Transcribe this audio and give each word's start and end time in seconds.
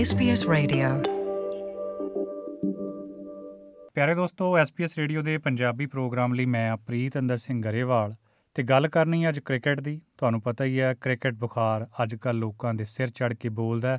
SBS 0.00 0.42
Radio 0.52 1.02
ਪਿਆਰੇ 3.94 4.14
ਦੋਸਤੋ 4.14 4.58
SBS 4.58 4.88
radio 4.98 5.22
ਦੇ 5.22 5.38
ਪੰਜਾਬੀ 5.38 5.86
ਪ੍ਰੋਗਰਾਮ 5.86 6.34
ਲਈ 6.34 6.46
ਮੈਂ 6.46 6.76
ਪ੍ਰੀਤ 6.76 7.18
ਅੰਦਰ 7.18 7.36
ਸਿੰਘ 7.36 7.62
ਗਰੇਵਾਲ 7.62 8.14
ਤੇ 8.54 8.62
ਗੱਲ 8.62 8.88
ਕਰਨੀ 8.88 9.28
ਅੱਜ 9.28 9.40
ਕ੍ਰਿਕਟ 9.40 9.80
ਦੀ 9.80 10.00
ਤੁਹਾਨੂੰ 10.18 10.42
ਪਤਾ 10.42 10.64
ਹੀ 10.64 10.80
ਹੈ, 10.80 10.94
ਕ੍ਰਿਕਟ 10.94 11.34
ਬੁਖਾਰ 11.34 11.86
ਅੱਜ 12.02 12.14
ਕੱਲ 12.14 12.36
ਲੋਕਾਂ 12.36 12.74
ਦੇ 12.74 12.84
ਸਿਰ 12.84 13.06
ਚੜ 13.06 13.34
ਕੇ 13.34 13.48
ਬੋਲਦਾ 13.48 13.92
ਹੈ। 13.92 13.98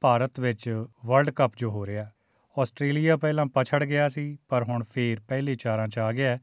ਭਾਰਤ 0.00 0.40
ਵਿੱਚ 0.40 0.84
ਵਰਲਡ 1.04 1.30
ਕੱਪ 1.30 1.52
ਜੋ 1.56 1.70
ਹੋ 1.70 1.86
ਰਿਹਾ, 1.86 2.10
ਆਸਟ੍ਰੇਲੀਆ 2.58 3.16
ਪਹਿਲਾਂ 3.16 3.46
ਪਛੜ 3.46 3.84
ਗਿਆ 3.84 4.08
ਸੀ, 4.08 4.38
ਪਰ 4.48 4.62
ਹੁਣ 4.62 4.84
ਫੇਰ 4.92 5.20
ਪਹਿਲੇ 5.28 5.54
ਚਾਰਾਂ 5.54 5.88
'ਚ 5.88 5.98
ਆ 5.98 6.12
ਗਿਆ 6.12 6.30
ਹੈ। 6.30 6.40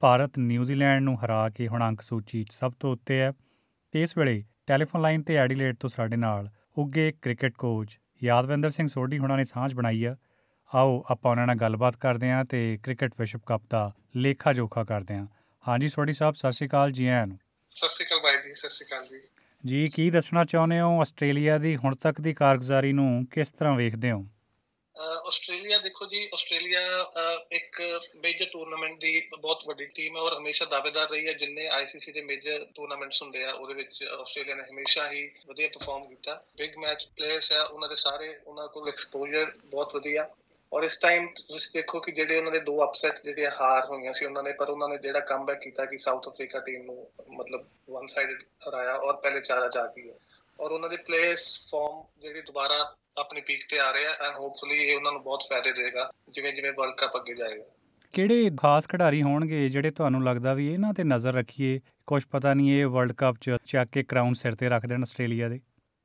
ਭਾਰਤ 0.00 0.38
ਨਿਊਜ਼ੀਲੈਂਡ 0.38 1.02
ਨੂੰ 1.02 1.24
ਹਰਾ 1.24 1.48
ਕੇ 1.48 1.68
ਹੁਣ 1.68 1.88
ਅੰਕ 1.88 2.00
ਸੂਚੀ 2.00 2.44
'ਚ 2.44 2.52
ਸਭ 2.52 2.72
ਤੋਂ 2.80 2.92
ਉੱਤੇ 2.92 3.20
ਹੈ 3.20 3.32
ਤੇ 3.92 4.02
ਇਸ 4.02 4.18
ਵੇਲੇ 4.18 4.44
ਟੈਲੀਫੋਨ 4.66 5.02
ਲਾਈਨ 5.02 5.22
ਤੇ 5.22 5.34
ਐਡੀਲੇਡ 5.34 5.76
ਤੋਂ 5.76 5.90
ਸਾਡੇ 5.90 6.16
ਨਾਲ 6.16 6.50
ਉੱਗੇ 6.78 7.12
ਕ੍ਰਿਕਟ 7.22 7.52
ਕੋਚ 7.58 7.98
ਯਾਦਵਿੰਦਰ 8.24 8.70
ਸਿੰਘ 8.70 8.88
ਸੋਢੀ 8.88 9.18
ਹੁਣਾਂ 9.18 9.36
ਨੇ 9.36 9.44
ਸਾਂਝ 9.44 9.74
ਬਣਾਈ 9.74 10.04
ਆ। 10.04 10.16
ਆਓ 10.74 11.04
ਆਪਾਂ 11.10 11.30
ਉਹਨਾਂ 11.30 11.46
ਨਾਲ 11.46 11.56
ਗੱਲਬਾਤ 11.56 11.96
ਕਰਦੇ 11.96 12.30
ਹਾਂ 12.30 12.44
ਤੇ 12.44 12.78
ਕ੍ਰਿਕਟ 12.82 13.12
ਵਿਸ਼ਵ 13.18 13.40
ਕੱਪ 13.46 13.62
ਦਾ 13.70 13.92
ਲੇਖਾ 14.16 14.52
ਜੋਖਾ 14.52 14.84
ਕਰਦੇ 14.84 15.14
ਹਾਂ। 15.14 15.26
ਹਾਂਜੀ 15.68 15.88
ਸੋਢੀ 15.88 16.12
ਸਾਹਿਬ 16.12 16.34
ਸਤਿ 16.34 16.52
ਸ਼੍ਰੀ 16.52 16.68
ਅਕਾਲ 16.68 16.92
ਜੀ 16.92 17.06
ਆਇਆਂ 17.06 17.26
ਨੂੰ। 17.26 17.38
ਸਤਿ 17.70 17.88
ਸ਼੍ਰੀ 17.88 18.06
ਅਕਾਲ 18.06 18.18
ਬਾਈ 18.18 18.48
ਜੀ 18.48 18.54
ਸਤਿ 18.54 18.68
ਸ਼੍ਰੀ 18.68 18.88
ਅਕਾਲ 18.88 19.04
ਜੀ। 19.04 19.28
ਜੀ 19.66 19.86
ਕੀ 19.94 20.10
ਦੱਸਣਾ 20.10 20.44
ਚਾਹੁੰਦੇ 20.44 20.80
ਹੋ? 20.80 21.00
ਆਸਟ੍ਰੇਲੀਆ 21.00 21.58
ਦੀ 21.58 21.76
ਹੁਣ 21.76 21.94
ਤੱਕ 21.94 22.20
ਦੀ 22.20 22.34
ਕਾਰਗੁਜ਼ਾਰੀ 22.34 22.92
ਨੂੰ 22.92 23.26
ਕਿਸ 23.30 23.50
ਤਰ੍ਹਾਂ 23.50 23.74
ਵੇਖਦੇ 23.74 24.10
ਹੋ? 24.10 24.26
ਆਸਟ੍ਰੇਲੀਆ 24.96 25.78
ਦੇਖੋ 25.78 26.06
ਜੀ 26.06 26.28
ਆਸਟ੍ਰੇਲੀਆ 26.34 26.80
ਅਹ, 27.02 27.54
ਇੱਕ 27.54 27.80
ਮੇਜਰ 28.16 28.46
ਟੂਰਨਾਮੈਂਟ 28.52 28.98
ਦੀ 29.00 29.28
ਬਹੁਤ 29.38 29.62
ਵੱਡੀ 29.66 29.84
ਟੀਮ 29.84 30.16
ਹੈ 30.16 30.22
ਔਰ 30.22 30.36
ਹਮੇਸ਼ਾ 30.38 30.64
ਦਾਅਵੇਦਾਰ 30.64 31.08
ਰਹੀ 31.10 31.26
ਹੈ 31.26 31.32
ਜਿੰਨੇ 31.32 31.66
ਆਈਸੀਸੀ 31.68 32.12
ਦੇ 32.12 32.22
ਮੇਜਰ 32.22 32.66
ਟੂਰਨਾਮੈਂਟਸ 32.74 33.22
ਹੁੰਦੇ 33.22 33.44
ਆ 33.44 33.52
ਉਹਦੇ 33.52 33.74
ਵਿੱਚ 33.74 34.02
ਆਸਟ੍ਰੇਲੀਆ 34.02 34.54
ਨੇ 34.54 34.62
ਹਮੇਸ਼ਾ 34.62 35.10
ਹੀ 35.12 35.30
ਵਧੀਆ 35.46 35.68
ਪਰਫਾਰਮ 35.68 36.04
ਕੀਤਾ। 36.08 36.44
ਬਿਗ 36.58 36.76
ਮੈਚ 36.78 37.08
ਪਲੇਅਰਸ 37.16 37.52
ਆ 37.52 37.62
ਉਹਨਾਂ 37.64 37.88
ਦੇ 37.88 37.94
ਸਾਰੇ 37.94 38.36
ਉਹਨਾਂ 38.46 38.68
ਕੋਲ 38.68 38.88
ਐਕਸਪੋਜ਼ਰ 38.88 39.50
ਬਹੁਤ 39.64 39.96
ਵਧੀਆ। 39.96 40.28
ਔਰ 40.72 40.82
ਇਸ 40.82 40.96
ਟਾਈਮ 40.96 41.26
ਤੁਸੀਂ 41.26 41.70
ਦੇਖੋ 41.74 42.00
ਕਿ 42.00 42.12
ਜਿਹੜੇ 42.12 42.38
ਉਹਨਾਂ 42.38 42.52
ਦੇ 42.52 42.58
ਦੋ 42.58 42.84
ਅਪਸੈਟ 42.84 43.22
ਜਿਹੜੇ 43.24 43.46
ਹਾਰ 43.50 43.86
ਹੋਈਆਂ 43.86 44.12
ਸੀ 44.12 44.24
ਉਹਨਾਂ 44.24 44.42
ਨੇ 44.42 44.52
ਪਰ 44.52 44.70
ਉਹਨਾਂ 44.70 44.88
ਨੇ 44.88 44.98
ਜਿਹੜਾ 44.98 45.20
ਕਮਬੈਕ 45.20 45.58
ਕੀਤਾ 45.60 45.84
ਕਿ 45.84 45.98
ਸਾਊਥ 45.98 46.28
ਅਫਰੀਕਾ 46.28 46.58
ਟੀਮ 46.58 46.82
ਨੂੰ 46.82 47.10
ਮਤਲਬ 47.30 47.66
ਵਨ 47.90 48.06
ਸਾਈਡਡ 48.06 48.42
ਹਰਾਇਆ 48.68 48.94
ਔਰ 48.96 49.16
ਪਹਿਲੇ 49.16 49.40
ਚਾਰਾ 49.40 49.68
ਜਾ 49.68 49.86
ਗਈ 49.86 50.08
ਹੈ। 50.08 50.14
ਔਰ 50.60 50.72
ਉਹਨਾਂ 50.72 50.88
ਦੇ 50.88 50.96
ਪਲੇਅਰਸ 50.96 51.70
ਫਾਰਮ 51.70 52.02
ਜਿਹੜੀ 52.22 52.40
ਦੁਬਾਰਾ 52.40 52.94
ਆਪਣੀ 53.16 53.40
ਪੀਕ 53.40 53.64
ਤੇ 53.70 53.78
ਆ 53.78 53.90
ਰਹੇ 53.90 54.06
ਆ 54.06 54.10
ਐਂਡ 54.10 54.36
ਹੋਪਫੁਲੀ 54.36 54.84
ਇਹ 54.84 54.96
ਉਹਨਾਂ 54.96 55.12
ਨੂੰ 55.12 55.22
ਬਹੁਤ 55.22 55.42
ਫਾਇਦੇ 55.50 55.72
ਦੇਗਾ 55.72 56.10
ਜਿਵੇਂ 56.28 56.52
ਜਿਵੇਂ 56.52 56.72
ਵਰਲਡ 56.72 56.94
ਕੱਪ 56.94 57.16
ਅੱਗੇ 57.16 57.34
ਜਾਏਗਾ। 57.34 57.64
ਕਿਹੜੇ 58.12 58.50
ਖਾਸ 58.60 58.88
ਖਿਡਾਰੀ 58.88 59.22
ਹੋਣਗੇ 59.22 59.68
ਜਿਹੜੇ 59.68 59.90
ਤੁਹਾਨੂੰ 59.90 60.24
ਲੱਗਦਾ 60.24 60.54
ਵੀ 60.54 60.72
ਇਹਨਾਂ 60.74 60.94
ਤੇ 60.94 61.04
ਨਜ਼ਰ 61.04 61.32
ਰੱਖੀਏ? 61.32 61.80
ਕੁਝ 62.06 62.22
ਪਤਾ 62.32 62.54
ਨਹੀਂ 62.54 62.80
ਇਹ 62.80 62.86
ਵਰਲਡ 62.86 63.12
ਕੱਪ 63.12 63.36
'ਚ 63.40 63.56
ਚੱਕ 63.66 63.90
ਕੇ 63.92 64.02
ਕਰਾਊਨ 64.02 64.32
ਸਿਰ 64.32 64.54
ਤੇ 64.54 64.68
ਰੱਖ 64.68 64.86
ਦੇਣ 64.86 65.02
ਆਸਟ੍ਰੇਲੀਆ 65.02 65.48
ਦੇ। 65.48 65.58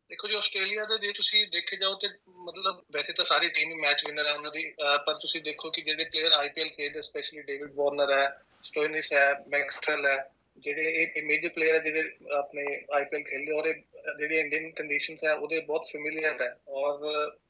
ਦੇਖੋ 0.10 0.28
ਜੀ 0.28 0.36
ਆਸਟ੍ਰੇਲੀਆ 0.36 0.86
ਦੇ 0.86 0.98
ਜੇ 0.98 1.12
ਤੁਸੀਂ 1.12 1.48
ਦੇਖੇ 1.48 1.78
ਜਾਓ 1.78 1.96
ਤੇ 1.96 2.08
ਮਤਲਬ 2.30 2.82
ਵੈਸੇ 2.94 3.14
ਤਾਂ 3.14 3.26
ਸਾਰੀ 3.26 3.50
ਟੀਮ 3.50 3.72
ਹੀ 3.72 3.76
ਮੈਚ 3.76 4.04
ਵਿਨਰ 4.08 4.26
ਹੈ 4.26 4.34
ਉਹਨਾਂ 4.34 4.52
ਦੀ 4.52 4.74
ਪਰ 5.06 5.14
ਤੁਸੀਂ 5.14 5.42
ਦੇਖੋ 5.42 5.70
ਕਿ 5.70 5.82
ਜਿਹੜੇ 5.82 6.04
ਪਲੇਅਰ 6.04 6.32
ਆਈਪੀਐਲ 6.32 6.70
ਖੇਡਦੇ 6.70 7.02
ਸਪੈਸ਼ਲੀ 7.02 7.42
ਡੇਵਿਡ 7.42 7.72
ਵਾਰਨਰ 7.76 8.18
ਹੈ 8.18 8.42
ਸਟੋਇਨਿਸ 8.64 9.14
ਹੈ 9.14 9.34
ਮੈਕਸਟਰਲ 9.48 10.06
ਹੈ 10.08 10.32
ਜਿਹੜੇ 10.58 10.82
ਇਹ 10.82 11.24
ਮੇਜਰ 11.24 11.50
ਪਲੇਅਰ 11.50 11.76
ਹੈ 11.76 11.80
ਜਿਹੜੇ 11.80 12.12
ਆਪਣੇ 12.38 12.66
ਆਈਪੀਐਲ 12.94 13.24
ਖੇਡਦੇ 13.24 13.52
ਔਰ 13.52 13.68
ਇਹ 13.68 13.74
ਜਿਹੜੀ 14.16 14.40
ਇੰਡੀਅਨ 14.40 14.72
ਕੰਡੀਸ਼ਨਸ 14.72 15.24
ਹੈ 15.24 15.34
ਉਹਦੇ 15.34 15.60
ਬਹੁਤ 15.60 15.86
ਫੈਮਿਲੀਅਰ 15.94 16.42
ਹੈ। 16.42 16.58
ਔਰ 16.68 17.06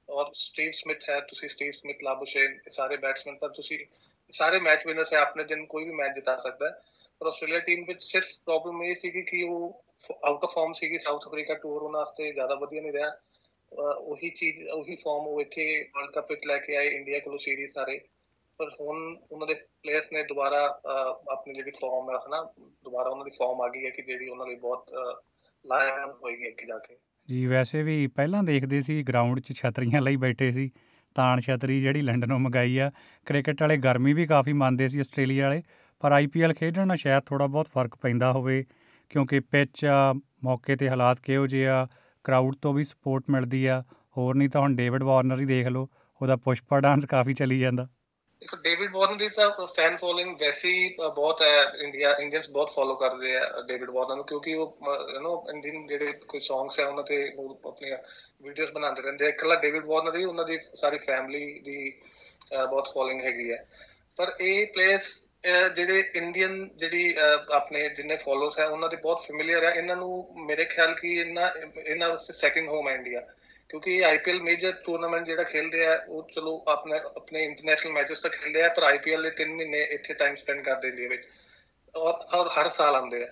ਔਰ 0.09 0.29
ਸਟੀਵ 0.33 0.71
ਸਮਿਥ 0.71 1.09
ਹੈ 1.09 1.19
ਤੁਸੀਂ 1.19 1.49
ਸਟੀਵ 1.49 1.71
ਸਮਿਥ 1.71 1.97
ਲਾਬੁਸ਼ੇਨ 2.03 2.59
ਸਾਰੇ 2.69 2.97
ਬੈਟਸਮੈਨ 2.97 3.37
ਪਰ 3.37 3.49
ਤੁਸੀਂ 3.49 3.79
ਸਾਰੇ 4.31 4.59
ਮੈਚ 4.59 4.87
ਵਿਨਰਸ 4.87 5.13
ਹੈ 5.13 5.19
ਆਪਣੇ 5.19 5.43
ਦਿਨ 5.43 5.65
ਕੋਈ 5.65 5.85
ਵੀ 5.85 5.91
ਮੈਚ 5.91 6.15
ਜਿਤਾ 6.15 6.37
ਸਕਦਾ 6.37 6.69
ਹੈ। 6.69 6.81
ਪਰ 7.19 7.27
ਆਸਟ੍ਰੇਲੀਆ 7.27 7.59
ਟੀਮ 7.59 7.83
ਵਿੱਚ 7.85 8.03
ਸਿਰਫ 8.03 8.25
ਪ੍ਰੋਬਲਮ 8.45 8.83
ਇਹ 8.83 8.95
ਸੀਗੀ 8.95 9.21
ਕਿ 9.21 9.43
ਉਹ 9.43 9.83
ਆਊਟ 10.23 10.43
ਆਫ 10.43 10.53
ਫਾਰਮ 10.55 10.73
ਸੀਗੀ 10.73 10.97
ਸਾਊਥ 10.97 11.27
ਅਫਰੀਕਾ 11.27 11.53
ਟੂਰ 11.53 11.81
ਉਹਨਾਂ 11.83 11.99
ਵਾਸਤੇ 11.99 12.31
ਜ਼ਿਆਦਾ 12.31 12.55
ਵਧੀਆ 12.55 12.81
ਨਹੀਂ 12.81 12.93
ਰਿਹਾ। 12.93 13.09
ਅਹ 13.09 13.81
ਉਹੀ 13.81 14.29
ਚੀਜ਼ 14.29 14.67
ਉਹੀ 14.69 14.95
ਫਾਰਮ 14.95 15.27
ਉਹ 15.27 15.41
ਇੱਥੇ 15.41 15.63
ਵਰਲਡ 15.95 16.11
ਕੱਪ 16.11 16.31
ਵਿੱਚ 16.31 16.45
ਲੈ 16.47 16.57
ਕੇ 16.57 16.75
ਆਏ 16.75 16.87
ਇੰਡੀਆ 16.87 17.19
ਕੋਲੋਂ 17.19 17.37
ਸੀਰੀਜ਼ 17.37 17.73
ਸਾਰੇ 17.73 17.99
ਪਰ 18.59 18.69
ਹੁਣ 18.81 19.17
ਉਹਨਾਂ 19.31 19.47
ਦੇ 19.47 19.53
ਪਲੇਅਰਸ 19.83 20.11
ਨੇ 20.13 20.23
ਦੁਬਾਰਾ 20.23 20.67
ਅਹ, 20.67 21.31
ਆਪਣੀ 21.31 21.53
ਜਿਹੜੀ 21.53 21.71
ਫਾਰਮ 21.71 22.09
ਹੈ 22.11 22.17
ਹਨਾ 22.27 22.41
ਦੁਬਾਰਾ 22.83 23.09
ਉਹਨਾਂ 23.09 23.25
ਦੀ 23.25 23.31
ਫਾਰਮ 23.31 23.61
ਆ 23.61 23.67
ਗਈ 23.69 23.85
ਹੈ 23.85 23.89
ਕਿ 23.89 24.01
ਜਿਹੜੀ 24.01 24.29
ਉਹਨਾਂ 24.29 24.47
ਲਈ 24.47 24.55
ਬਹੁਤ 24.55 24.93
ਅਹ, 25.65 25.67
ਲਾਹੇਵੰਦ 25.67 26.15
ਹੋਏਗੀ 26.23 26.47
ਅੱਗੇ 26.47 26.65
ਜਾ 26.65 26.77
ਕੇ। 26.77 26.97
ਜੀ 27.29 27.45
ਵੈਸੇ 27.45 27.83
ਵੀ 27.83 28.07
ਪਹਿਲਾਂ 28.07 28.43
ਦੇਖਦੇ 28.43 28.81
ਸੀ 28.81 29.03
ਗਰਾਊਂਡ 29.03 29.39
'ਚ 29.39 29.53
ਛਤਰੀਆਂ 29.53 30.01
ਲਈ 30.01 30.15
ਬੈਠੇ 30.15 30.51
ਸੀ। 30.51 30.71
ਤਾਣ 31.15 31.39
ਛਤਰੀ 31.39 31.81
ਜਿਹੜੀ 31.81 32.01
ਲੰਡਨੋਂ 32.01 32.39
ਮੰਗਾਈ 32.39 32.77
ਆ। 32.77 32.91
ਕ੍ਰਿਕਟ 33.25 33.61
ਵਾਲੇ 33.61 33.77
ਗਰਮੀ 33.77 34.13
ਵੀ 34.13 34.25
ਕਾਫੀ 34.25 34.53
ਮੰਨਦੇ 34.53 34.89
ਸੀ 34.89 34.99
ਆਸਟ੍ਰੇਲੀਆ 34.99 35.47
ਵਾਲੇ। 35.47 35.63
ਪਰ 35.99 36.11
ਆਈਪੀਐਲ 36.11 36.53
ਖੇਡਣ 36.53 36.87
ਨਾਲ 36.87 36.97
ਸ਼ਾਇਦ 36.97 37.23
ਥੋੜਾ 37.25 37.47
ਬਹੁਤ 37.47 37.67
ਫ਼ਰਕ 37.67 37.95
ਪੈਂਦਾ 37.95 38.31
ਹੋਵੇ। 38.31 38.65
ਕਿਉਂਕਿ 39.09 39.39
ਪਿੱਚ 39.39 39.85
ਆ 39.85 40.13
ਮੌਕੇ 40.43 40.75
ਤੇ 40.75 40.89
ਹਾਲਾਤ 40.89 41.19
ਕਿਹੋ 41.19 41.47
ਜਿਹੇ 41.47 41.67
ਆ 41.67 41.87
ਕਰਾਊਡ 42.23 42.55
ਤੋਂ 42.61 42.73
ਵੀ 42.73 42.83
ਸਪੋਰਟ 42.83 43.23
ਮਿਲਦੀ 43.29 43.65
ਆ। 43.65 43.83
ਹੋਰ 44.17 44.35
ਨਹੀਂ 44.35 44.49
ਤਾਂ 44.49 44.61
ਹੁਣ 44.61 44.75
ਡੇਵਿਡ 44.75 45.03
ਵਾਰਨਰ 45.03 45.39
ਹੀ 45.39 45.45
ਦੇਖ 45.45 45.67
ਲਓ। 45.67 45.89
ਉਹਦਾ 46.21 46.35
ਪੁਸ਼ਪਾ 46.35 46.79
ਡਾਂਸ 46.79 47.05
ਕਾਫੀ 47.05 47.33
ਚੱਲੀ 47.33 47.59
ਜਾਂਦਾ। 47.59 47.87
ਦੇਖੋ 48.41 48.57
ਡੇਵਿਡ 48.57 48.91
ਵਾਰਨਰ 48.91 49.17
ਦੀ 49.17 49.27
ਤਾਂ 49.29 49.49
ਫੈਨ 49.67 49.95
ਫੋਲੋਇੰਗ 49.97 50.35
ਵੈਸੇ 50.39 50.69
ਹੀ 50.69 50.89
ਅ, 50.89 51.07
ਬਹੁਤ 51.09 51.41
ਹੈ 51.41 51.63
ਇੰਡੀਆ 51.77 52.11
ਇੰਡੀਅਨਸ 52.19 52.49
ਬਹੁਤ 52.49 52.69
ਫੋਲੋ 52.69 52.95
ਕਰਦੇ 52.95 53.35
ਆ 53.37 53.61
ਡੇਵਿਡ 53.67 53.89
ਵਾਰਨਰ 53.89 54.15
ਨੂੰ 54.15 54.25
ਕਿਉਂਕਿ 54.25 54.53
ਉਹ 54.55 54.77
ਯੂ 55.09 55.19
نو 55.19 55.31
ਇੰਡੀਅਨ 55.49 55.85
ਜਿਹੜੇ 55.87 56.11
ਕੋਈ 56.27 56.39
ਸੌਂਗਸ 56.39 56.79
ਹੈ 56.79 56.85
ਉਹਨਾਂ 56.85 57.03
ਤੇ 57.03 57.17
ਉਹ 57.37 57.59
ਆਪਣੀਆਂ 57.65 57.97
ਵੀਡੀਓਜ਼ 58.41 58.71
ਬਣਾਉਂਦੇ 58.71 59.01
ਰਹਿੰਦੇ 59.01 59.25
ਆ। 59.25 59.29
ਇਕੱਲਾ 59.29 59.55
ਡੇਵਿਡ 59.55 59.85
ਵਾਰਨਰ 59.85 60.15
ਹੀ 60.15 60.23
ਉਹਨਾਂ 60.23 60.45
ਦੀ 60.45 60.59
ਸਾਰੀ 60.75 60.97
ਫੈਮਿਲੀ 60.97 61.59
ਦੀ 61.59 61.91
ਅ, 61.91 62.65
ਬਹੁਤ 62.65 62.91
ਫੋਲੋਇੰਗ 62.93 63.21
ਹੈਗੀ 63.21 63.51
ਹੈ 63.51 63.65
ਪਰ 64.17 64.35
ਇਹ 64.39 64.67
ਪਲੇਅਰਸ 64.67 65.15
ਜਿਹੜੇ 65.75 65.99
ਇੰਡੀਅਨ 66.15 66.67
ਜਿਹੜੀ 66.75 67.13
ਅ, 67.13 67.45
ਆਪਣੇ 67.51 67.87
ਜਿੰਨੇ 67.89 68.15
ਫੋਲੋਅਰਸ 68.17 68.59
ਹੈ 68.59 68.65
ਉਹਨਾਂ 68.67 68.89
ਦੇ 68.89 68.97
ਬਹੁਤ 68.97 69.21
ਫੈਮਿਲੀਅਰ 69.27 69.63
ਹੈ 69.63 69.71
ਇਹਨਾਂ 69.71 69.95
ਨੂੰ 69.95 70.27
ਮੇਰੇ 70.45 70.65
ਖਿਆਲ 70.65 70.93
ਕਿ 70.93 71.13
ਇਹਨਾਂ 71.15 71.49
ਇਹਨਾਂ 71.81 72.09
ਵਾਸਤੇ 72.09 72.33
ਸੈਕਿੰਡ 72.33 72.69
ਹੋਮ 72.69 72.89
ਹੈ 72.89 72.93
ਇੰਡੀਆ 72.95 73.21
ਕਿਉਂਕਿ 73.69 74.05
ਆਈਪੀਐਲ 74.05 74.41
ਮੇਜਰ 74.41 74.71
ਟੂਰਨਾਮੈਂਟ 74.71 75.25
ਜਿਹੜਾ 75.25 75.43
ਖੇਲਦੇ 75.43 75.85
ਆ 75.85 76.05
ਉਹ 76.07 76.27
ਚਲੋ 76.35 76.63
ਆਪਣੇ 76.67 76.99
ਆਪਣੇ 76.99 77.43
ਇੰਟਰਨੈਸ਼ਨਲ 77.43 77.93
ਮੈਚਸ 77.93 78.21
ਤਾਂ 78.21 78.29
ਖੇਲਦੇ 78.29 78.63
ਆ 78.63 78.69
ਪਰ 78.69 78.83
ਆਈਪੀਐਲ 78.83 79.23
ਦੇ 79.23 79.31
3 79.43 79.55
ਮਹੀਨੇ 79.55 79.83
ਇੱਥੇ 79.83 80.13
ਟਾਈਮ 80.13 80.35
ਸਪੈਂਡ 80.35 80.61
ਕਰਦੇ 80.61 80.87
ਇੰਡੀਆ 80.87 81.07
ਵਿੱਚ। 81.09 81.23
ਔਰ 81.95 82.13
ਔਰ 82.13 82.47
ਹਰ 82.47 82.69
ਸਾਲ 82.69 82.95
ਆਉਂਦੇ 82.95 83.23
ਆ। 83.23 83.27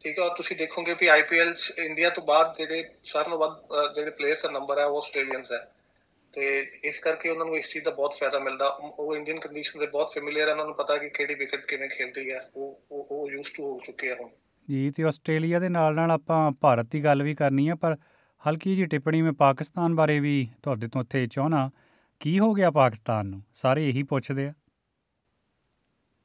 ਠੀਕ 0.00 0.18
ਹੈ 0.18 0.24
ਔਰ 0.24 0.36
ਤੁਸੀਂ 0.36 0.56
ਦੇਖੋਗੇ 0.56 0.94
ਵੀ 1.00 1.06
ਆਈਪੀਐਲ 1.06 1.54
ਇੰਡੀਆ 1.78 2.10
ਤੋਂ 2.10 2.22
ਬਾਅਦ 2.22 2.54
ਜਿਹੜੇ 2.58 2.84
ਸਾਰਿਆਂ 3.04 3.30
ਨਾਲੋਂ 3.30 3.38
ਵੱਧ 3.38 3.58
ਅਹ, 3.72 3.94
ਜਿਹੜੇ 3.94 4.10
ਪਲੇਅਰਸ 4.10 4.42
ਦਾ 4.42 4.50
ਨੰਬਰ 4.50 4.78
ਹੈ 4.78 4.84
ਉਹ 4.84 4.96
ਆਸਟ੍ਰੇਲੀਅਨਸ 4.96 5.52
ਹੈ 5.52 5.72
ਤੇ 6.32 6.66
ਇਸ 6.84 7.00
ਕਰਕੇ 7.00 7.28
ਉਹਨਾਂ 7.28 7.46
ਨੂੰ 7.46 7.56
ਇਸ 7.56 7.70
ਚੀਜ਼ 7.72 7.84
ਦਾ 7.84 7.90
ਬਹੁਤ 7.90 8.14
ਫਾਇਦਾ 8.20 8.38
ਮਿਲਦਾ। 8.38 8.66
ਉਹ- 8.68 8.92
ਉਹ 8.98 9.16
ਇੰਡੀਅਨ 9.16 9.40
ਕੰਡੀਸ਼ਨ 9.40 9.80
ਦੇ 9.80 9.86
ਬਹੁਤ 9.86 10.12
ਫੈਮਿਲੀਅਰ 10.14 10.46
ਹੈ 10.48 10.52
ਉਹਨਾਂ 10.52 10.66
ਨੂੰ 10.66 10.74
ਪਤਾ 10.74 10.96
ਕਿ 10.98 11.08
ਕਿਹੜੀ 11.08 11.34
ਵਿਕਟ 11.34 11.66
ਕਿਵੇਂ 11.66 11.88
ਖੇਲਦੀ 11.88 12.30
ਹੈ 12.32 12.48
ਉਹ 12.56 12.80
ਉਹ 12.90 13.06
ਉਹ 13.10 13.30
ਯੂਜ਼ਡ 13.30 13.56
ਟੂ 13.56 13.72
ਹੋ 13.72 13.80
ਚੁੱਕੇ 13.86 14.10
ਆ 14.10 14.16
ਹੁਣ। 14.20 14.28
ਜੀ 14.70 14.90
ਤੇ 14.90 15.02
ਆਸਟ੍ਰੇਲੀਆ 15.02 15.58
ਦੇ 15.58 15.68
ਨਾਲ 15.68 15.94
ਨਾਲ 15.94 16.10
ਆਪਾਂ 16.10 16.50
ਭਾਰਤ 16.60 16.86
ਦੀ 16.90 17.04
ਗੱਲ 17.04 17.22
ਵੀ 17.22 17.34
ਕਰਨੀ 17.34 17.68
ਆ 17.68 17.74
ਪਰ 17.74 17.96
ਹਲਕੀ 18.46 18.76
ਜੀ 18.76 18.86
ਟਿੱਪਣੀ 18.86 19.22
ਮੈਂ 19.22 19.32
ਪਾਕਿਸਤਾਨ 19.32 19.94
ਬਾਰੇ 19.94 20.20
ਵੀ 20.20 20.48
ਤੁਹਾਡੇ 20.62 20.88
ਤੋਂ 20.88 21.00
ਇੱਥੇ 21.00 21.26
ਚਾਹਣਾ 21.26 21.70
ਕੀ 22.20 22.38
ਹੋ 22.38 22.52
ਗਿਆ 22.54 22.70
ਪਾਕਿਸਤਾਨ 22.70 23.26
ਨੂੰ? 23.26 23.42
ਸਾਰੇ 23.52 23.88
ਇਹੀ 23.88 24.02
ਪੁੱਛਦੇ 24.02 24.46
ਆ। 24.48 24.52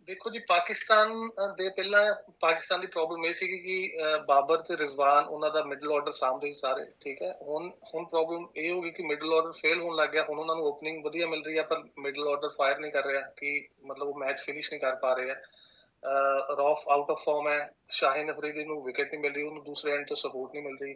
ਦੇਖੋ 0.07 0.29
ਜੀ 0.29 0.39
ਪਾਕਿਸਤਾਨ 0.39 1.09
ਅ, 1.27 1.55
ਦੇ 1.57 1.69
ਪਹਿਲਾਂ 1.69 2.15
ਪਾਕਿਸਤਾਨ 2.39 2.81
ਦੀ 2.81 2.87
ਪ੍ਰੋਬਲਮ 2.87 3.25
ਇਹ 3.25 3.33
ਸੀ 3.33 3.47
ਕਿ 3.47 3.97
ਅ, 3.97 4.17
ਬਾਬਰ 4.17 4.59
ਤੇ 4.59 4.77
ਰਿਜ਼ਵਾਨ 4.77 5.25
ਉਹਨਾਂ 5.25 5.51
ਦਾ 5.51 5.63
ਮਿਡਲ 5.63 5.91
ਆਰਡਰ 5.91 6.11
ਸਾਹਮਣੇ 6.11 6.51
ਸੀ 6.51 6.59
ਸਾਰੇ 6.59 6.85
ਠੀਕ 7.01 7.21
ਹੈ? 7.21 7.37
ਹੁਣ 7.41 7.71
ਹੁਣ 7.93 8.05
ਪ੍ਰੋਬਲਮ 8.05 8.47
ਇਹ 8.55 8.71
ਹੋ 8.71 8.81
ਗਈ 8.81 8.91
ਕਿ 8.91 9.03
ਮਿਡਲ 9.03 9.33
ਆਰਡਰ 9.33 9.51
ਫੇਲ 9.51 9.81
ਹੋਣ 9.81 9.95
ਲੱਗ 9.95 10.09
ਗਿਆ। 10.09 10.23
ਹੁਣ 10.23 10.39
ਉਹਨਾਂ 10.39 10.55
ਨੂੰ 10.55 10.65
ਓਪਨਿੰਗ 10.65 11.05
ਵਧੀਆ 11.05 11.27
ਮਿਲ 11.27 11.43
ਰਹੀ 11.45 11.57
ਹੈ 11.57 11.63
ਪਰ 11.63 11.83
ਮਿਡਲ 11.99 12.27
ਆਰਡਰ 12.27 12.49
ਫਾਇਰ 12.49 12.79
ਨਹੀਂ 12.79 12.91
ਕਰ 12.91 13.05
ਰਿਹਾ 13.05 13.21
ਕਿ 13.21 13.67
ਮਤਲਬ 13.85 14.07
ਉਹ 14.07 14.19
ਮੈਚ 14.19 14.41
ਫਿਨਿਸ਼ 14.45 14.71
ਨਹੀਂ 14.73 14.81
ਕਰ 14.81 14.95
ਪਾ 14.95 15.13
ਰਹੇ 15.13 15.29
ਹੈ। 15.29 15.41
ਰੌਫ 16.57 16.79
ਆਊਟ 16.89 17.11
ਆਫ 17.11 17.23
ਫਾਰਮ 17.25 17.47
ਹੈ 17.47 17.73
ਸ਼ਾਹੀਨ 17.89 18.31
ਅਫਰੀਦੀ 18.31 18.63
ਨੂੰ 18.63 18.83
ਵਿਕਟ 18.83 19.11
ਨਹੀਂ 19.11 19.19
ਮਿਲ 19.19 19.33
ਰਹੀ 19.33 19.43
ਉਹਨੂੰ 19.43 19.63
ਦੂਸਰੇ 19.63 19.91
ਐਂਡ 19.91 20.07
ਤੋਂ 20.07 20.15
ਸਪੋਰਟ 20.15 20.53
ਨਹੀਂ 20.53 20.63
ਮਿਲ 20.63 20.77
ਰਹੀ 20.81 20.95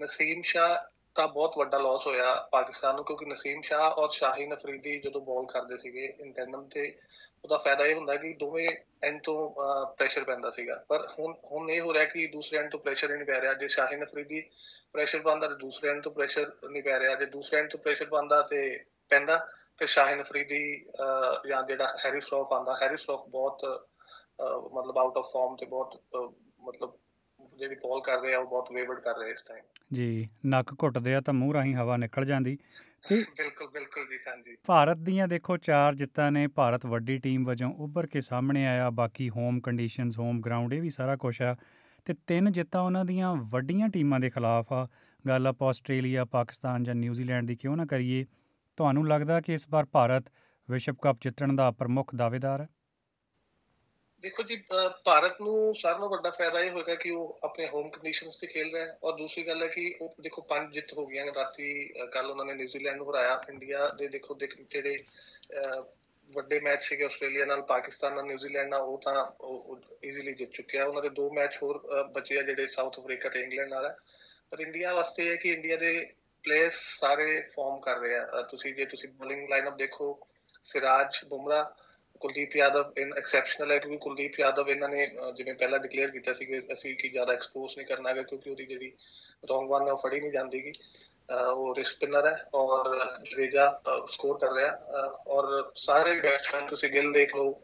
ਨਸੀਮ 0.00 0.42
ਸ਼ਾਹ 0.42 0.76
ਦਾ 1.16 1.26
ਬਹੁਤ 1.26 1.58
ਵੱਡਾ 1.58 1.78
ਲਾਸ 1.78 2.06
ਹੋਇਆ 2.06 2.48
ਪਾਕਿਸਤਾਨ 2.52 2.94
ਨੂੰ 2.96 3.04
ਕਿਉਂਕਿ 3.04 3.26
ਨਸੀਮ 3.26 3.60
ਸ਼ਾਹ 3.62 3.80
ਔਰ 3.80 4.10
ਸ਼ਾਹੀਨ 4.10 4.54
ਅਫਰੀਦੀ 4.54 4.96
ਜਦੋਂ 4.98 5.20
ਬਾਲ 5.20 5.46
ਕਰਦੇ 5.46 5.76
ਸੀਗੇ 5.76 6.12
ਇਨ 6.20 6.32
ਟੈਂਡਮ 6.32 6.64
ਤੇ 6.64 6.98
ਉਹਦਾ 7.44 7.56
ਫਾਇਦਾ 7.56 7.86
ਇਹ 7.86 7.94
ਹੁੰਦਾ 7.94 8.16
ਕਿ 8.16 8.32
ਦੋਵੇਂ 8.32 8.68
ਐਂਡ 9.02 9.20
ਤੋਂ 9.24 9.50
ਪ੍ਰੈਸ਼ਰ 9.98 10.24
ਪੈਂਦਾ 10.24 10.50
ਸੀਗਾ। 10.50 10.84
ਪਰ 10.88 11.06
ਹੁਣ 11.18 11.34
ਹੁਣ 11.52 11.70
ਇਹ 11.70 11.80
ਹੋ 11.80 11.94
ਰਿਹਾ 11.94 12.04
ਕਿ 12.04 12.26
ਦੂਸਰੇ 12.26 12.58
ਐਂਡ 12.58 12.70
ਤੋਂ 12.70 12.80
ਪ੍ਰੈਸ਼ਰ 12.80 13.10
ਹੀ 13.10 13.16
ਨਹੀਂ 13.16 13.26
ਪੈ 13.26 13.40
ਰਿਹਾ। 13.40 13.52
ਜੇ 13.54 13.68
ਸ਼ਾਹੀਨ 13.68 14.04
ਅਫਰੀਦੀ 14.04 14.40
ਪ੍ਰੈਸ਼ਰ 14.92 15.20
ਪਾਉਂਦਾ 15.20 15.48
ਤੇ 15.48 15.54
ਦੂਸਰੇ 15.54 15.90
ਐਂਡ 15.90 16.02
ਤੋਂ 16.02 16.12
ਪ੍ਰੈਸ਼ਰ 16.12 16.50
ਨਹੀਂ 16.70 16.82
ਪੈ 16.82 16.98
ਰਿਹਾ। 16.98 17.14
ਜੇ 17.14 17.26
ਦੂਸਰੇ 17.26 17.58
ਐਂਡ 17.60 17.70
ਤੋਂ 17.70 17.80
ਪ੍ਰੈਸ਼ਰ 17.80 18.04
ਪਾਉਂਦਾ 18.04 18.42
ਤੇ 18.42 18.84
ਪੈਂਦਾ 19.08 19.48
ਤੇ 19.78 19.86
ਸ਼ਾਹੀਨ 19.86 20.22
ਅਫਰੀਦੀ 20.22 20.84
ਅਹ, 20.84 21.48
ਜਾਂ 21.48 21.62
ਜਿਹੜਾ 21.62 21.96
ਹੈਰੀ 22.04 22.20
ਸ਼ਰੋਫ 22.20 22.52
ਆਂਦਾ 22.52 22.76
ਹੈਰੀ 22.82 22.96
ਸ਼ਰੋਫ 22.96 23.20
ਬਹੁਤ 23.28 23.64
ਅਹ, 23.64 23.78
ਮਤਲਬ 24.74 24.98
ਆਊਟ 24.98 25.18
ਆਫ 25.18 25.24
ਫਾਰਮ 25.24 25.56
ਤੇ 25.56 25.66
ਬਹੁਤ 25.66 26.02
ਮਤਲਬ 26.60 26.92
ਜਿਹੜੀ 27.58 27.74
ਬਾਲ 27.74 28.00
ਕਰ 28.00 28.20
ਰਹੇ 28.20 28.34
ਆ 28.34 28.38
ਉਹ 28.38 28.46
ਬਹੁਤ 28.46 28.72
ਵੇਵਰਡ 28.72 29.00
ਕਰ 29.00 29.18
ਰਹੇ 29.18 29.30
ਇਸ 29.30 29.42
ਟਾਈਮ 29.42 29.64
ਜੀ 29.92 30.28
ਨੱਕ 30.46 30.74
ਘੁੱਟਦੇ 30.82 31.14
ਆ 31.14 31.20
ਤਾਂ 31.20 31.34
ਮੂੰਹ 31.34 31.54
ਰਾਹੀਂ 31.54 31.74
ਹਵਾ 31.74 31.96
ਨਿਕਲ 31.96 32.24
ਜਾਂਦੀ। 32.24 32.58
ਬਿਲਕੁਲ 33.12 33.68
ਬਿਲਕੁਲ 33.68 34.06
ਜੀ 34.06 34.18
ਹਾਂਜੀ। 34.28 34.56
ਭਾਰਤ 34.66 34.96
ਦੀਆਂ 34.96 35.28
ਦੇਖੋ 35.28 35.56
ਚਾਰ 35.56 35.94
ਜਿੱਤਾਂ 35.94 36.32
ਨੇ 36.32 36.46
ਭਾਰਤ 36.46 36.86
ਵੱਡੀ 36.86 37.18
ਟੀਮ 37.18 37.44
ਵਜੋਂ 37.44 37.72
ਉੱਭਰ 37.74 38.06
ਕੇ 38.06 38.20
ਸਾਹਮਣੇ 38.20 38.66
ਆਇਆ 38.66 38.90
ਬਾਕੀ 38.90 39.30
ਹੋਮ 39.30 39.60
ਕੰਡੀਸ਼ਨਸ 39.60 40.18
ਹੋਮ 40.18 40.40
ਗਰਾਊਂਡ 40.40 40.72
ਇਹ 40.72 40.82
ਵੀ 40.82 40.90
ਸਾਰਾ 40.90 41.16
ਕੁਝ 41.16 41.42
ਆ। 41.42 41.56
ਤੇ 42.04 42.14
ਤਿੰਨ 42.26 42.52
ਜਿੱਤਾਂ 42.52 42.82
ਉਹਨਾਂ 42.82 43.04
ਦੀਆਂ 43.04 43.34
ਵੱਡੀਆਂ 43.36 43.88
ਟੀਮਾਂ 43.88 44.20
ਦੇ 44.20 44.30
ਖਿਲਾਫ 44.30 44.72
ਆ। 44.72 44.88
ਗੱਲ 45.28 45.46
ਆਪਾਂ 45.46 45.68
ਆਸਟ੍ਰੇਲੀਆ 45.68 46.24
ਪਾਕਿਸਤਾਨ 46.24 46.82
ਜਾਂ 46.82 46.94
ਨਿਊਜ਼ੀਲੈਂਡ 46.94 47.46
ਦੀ 47.46 47.56
ਕਿਉਂ 47.56 47.76
ਨਾ 47.76 47.86
ਕਰੀਏ 47.86 48.26
ਤੁਹਾਨੂੰ 48.76 49.08
ਲੱਗਦਾ 49.08 49.40
ਕਿ 49.40 49.54
ਇਸ 49.54 49.66
ਵਾਰ 49.70 49.86
ਭਾਰਤ 49.92 50.24
ਵਿਸ਼ਵ 50.70 50.94
ਕੱਪ 51.02 51.16
ਜਿੱਤਣ 51.20 51.52
ਦਾ 51.52 51.70
ਪ੍ਰਮੁੱਖ 51.70 52.14
ਦਾਅਵੇਦਾਰ 52.14 52.60
ਹੈ? 52.60 52.68
ਦੇਖੋ 54.22 54.42
ਜੀ 54.42 54.56
ਅਹ 54.72 54.88
ਭਾਰਤ 55.04 55.40
ਨੂੰ 55.40 55.74
ਸਾਰਿਆਂ 55.74 55.98
ਨਾਲੋਂ 55.98 56.10
ਵੱਡਾ 56.10 56.30
ਫਾਇਦਾ 56.30 56.60
ਇਹ 56.60 56.70
ਹੋਏਗਾ 56.70 56.94
ਕਿ 56.94 57.10
ਉਹ 57.10 57.38
ਆਪਣੇ 57.44 57.68
ਹੋਮ 57.68 57.88
ਕੰਡੀਸ਼ਨਸ 57.90 58.36
ਤੇ 58.40 58.46
ਖੇਲ 58.46 58.72
ਰਿਹਾ 58.74 58.84
ਹੈ। 58.86 58.98
ਔਰ 59.04 59.16
ਦੂਸਰੀ 59.16 59.46
ਗੱਲ 59.46 59.62
ਹੈ 59.62 59.68
ਕਿ 59.68 59.94
ਉਹ 60.00 60.14
ਦੇਖੋ 60.20 60.42
ਪੰਜ 60.42 60.72
ਜਿੱਤ 60.74 60.92
ਹੋ 60.92 61.06
ਗਈਆਂ 61.06 61.24
ਨੇ। 61.26 61.32
ਰਾਤੀ 61.36 61.72
ਕੱਲ 62.12 62.30
ਉਹਨਾਂ 62.30 62.44
ਨੇ 62.44 62.54
ਨਿਊਜ਼ੀਲੈਂਡ 62.54 62.96
ਨੂੰ 62.96 63.10
ਹਰਾਇਆ। 63.10 63.40
ਇੰਡੀਆ 63.48 63.88
ਦੇ 63.88 64.08
ਦੇਖੋ 64.08 64.34
ਦੇਖ 64.34 64.54
ਜਿਹੜੇ 64.70 64.96
ਅਹ, 64.96 65.82
ਵੱਡੇ 66.32 66.58
ਮੈਚ 66.60 66.82
ਸੀਗੇ 66.82 67.04
ਆਸਟ੍ਰੇਲੀਆ 67.04 67.44
ਨਾਲ 67.44 67.62
ਪਾਕਿਸਤਾਨ 67.62 68.14
ਨਾਲ 68.14 68.24
ਨਿਊਜ਼ੀਲੈਂਡ 68.26 68.68
ਨਾਲ 68.68 68.80
ਉਹ 68.80 68.98
ਤਾਂ 69.04 69.24
ਈਜ਼ੀਲੀ 70.04 70.32
ਜਿੱਤ 70.32 70.50
ਚੁੱਕਿਆ 70.50 70.84
ਉਹਨਾਂ 70.84 71.02
ਦੇ 71.02 71.08
ਦੋ 71.08 71.28
ਮੈਚ 71.34 71.58
ਹੋਰ 71.62 71.78
ਅਹ, 71.78 72.02
ਬਚੇ 72.12 72.38
ਆ 72.38 72.42
ਜਿਹੜੇ 72.42 72.66
ਸਾਊਥ 72.66 72.98
ਅਫਰੀਕਾ 73.00 73.28
ਤੇ 73.28 73.40
ਇੰਗਲੈਂਡ 73.40 73.68
ਨਾਲ 73.68 73.86
ਹੈ 73.86 73.96
ਪਰ 74.50 74.60
ਇੰਡੀਆ 74.60 74.94
ਵਾਸਤੇ 74.94 75.24
ਇਹ 75.24 75.30
ਹੈ 75.30 75.36
ਕਿ 75.36 75.52
ਇੰਡੀਆ 75.52 75.76
ਦੇ 75.76 75.92
ਪਲੇਅਰਸ 76.44 76.74
ਸਾਰੇ 77.00 77.40
ਫਾਰਮ 77.54 77.80
ਕਰ 77.80 77.98
ਰਹੇ 77.98 78.14
ਆ। 78.16 78.24
ਅਹ, 78.24 78.42
ਤੁਸੀਂ 78.42 78.74
ਜੇ 78.74 78.84
ਤੁਸੀਂ 78.84 79.08
ਬੋਲਿੰਗ 79.08 79.48
ਲਾਈਨਅਪ 79.48 79.76
ਦੇਖੋ 79.76 80.18
ਸਿਰਾਜ 80.62 81.18
ਬੁਮਰਾ 81.28 81.62
ਕੁਲਦੀਪ 82.20 82.56
ਯਾਦਵ 82.56 82.92
ਇਨ 82.96 83.12
ਐਕਸੈਪਸ਼ਨਲ 83.18 83.72
ਹੈ 83.72 83.78
ਕਿਉਂਕਿ 83.78 83.98
ਕੁਲਦੀਪ 83.98 84.38
ਯਾਦਵ 84.40 84.68
ਇਹਨਾਂ 84.68 84.88
ਨੇ 84.88 85.06
ਅਹ, 85.06 85.30
ਜਿਵੇਂ 85.32 85.54
ਪਹਿਲਾਂ 85.54 85.78
ਡਿਕਲੇਅਰ 85.78 86.10
ਕੀਤਾ 86.10 86.32
ਸੀ 86.32 86.44
ਕਿ 86.44 86.60
ਅਸੀਂ 86.72 86.94
ਕੀ 86.96 87.08
ਜ਼ਿਆਦਾ 87.08 87.32
ਐਕਸਪੋਜ਼ 87.32 87.76
ਨਹੀਂ 87.78 87.86
ਕਰਨਾ 87.86 88.10
ਹੈਗਾ 88.10 88.22
ਕਿਉਂਕਿ 88.22 88.50
ਉਹਦੀ 88.50 88.66
ਜਿਹੜੀ 88.66 88.92
ਰੋਂਗ 89.48 89.70
ਵਨ 89.70 89.86
ਹੈ 89.86 89.92
ਉਹ 89.92 89.98
ਫੜੀ 89.98 90.20
ਨਹੀਂ 90.20 90.30
ਜਾਂਦੀਗੀ। 90.32 90.72
ਅਹ, 90.72 91.46
ਉਹ 91.46 91.74
ਰਿਸਕ 91.74 91.90
ਸਪਿਨਰ 91.90 92.26
ਹੈ 92.26 92.36
ਔਰ 92.54 92.94
ਜਡੇਜਾ 93.24 93.80
ਸਕੋਰ 94.06 94.38
ਕਰ 94.38 94.52
ਰਿਹਾ। 94.52 94.70
ਅਹ, 94.70 95.28
ਔਰ 95.28 95.70
ਸਾਰੇ 95.76 96.20
ਬੈਟਸਮੈਨ 96.20 96.66
ਤੁਸੀਂ 96.66 96.90
ਗਿੱਲ 96.90 97.12
ਦੇਖ 97.12 97.36
ਲਓ 97.36 97.60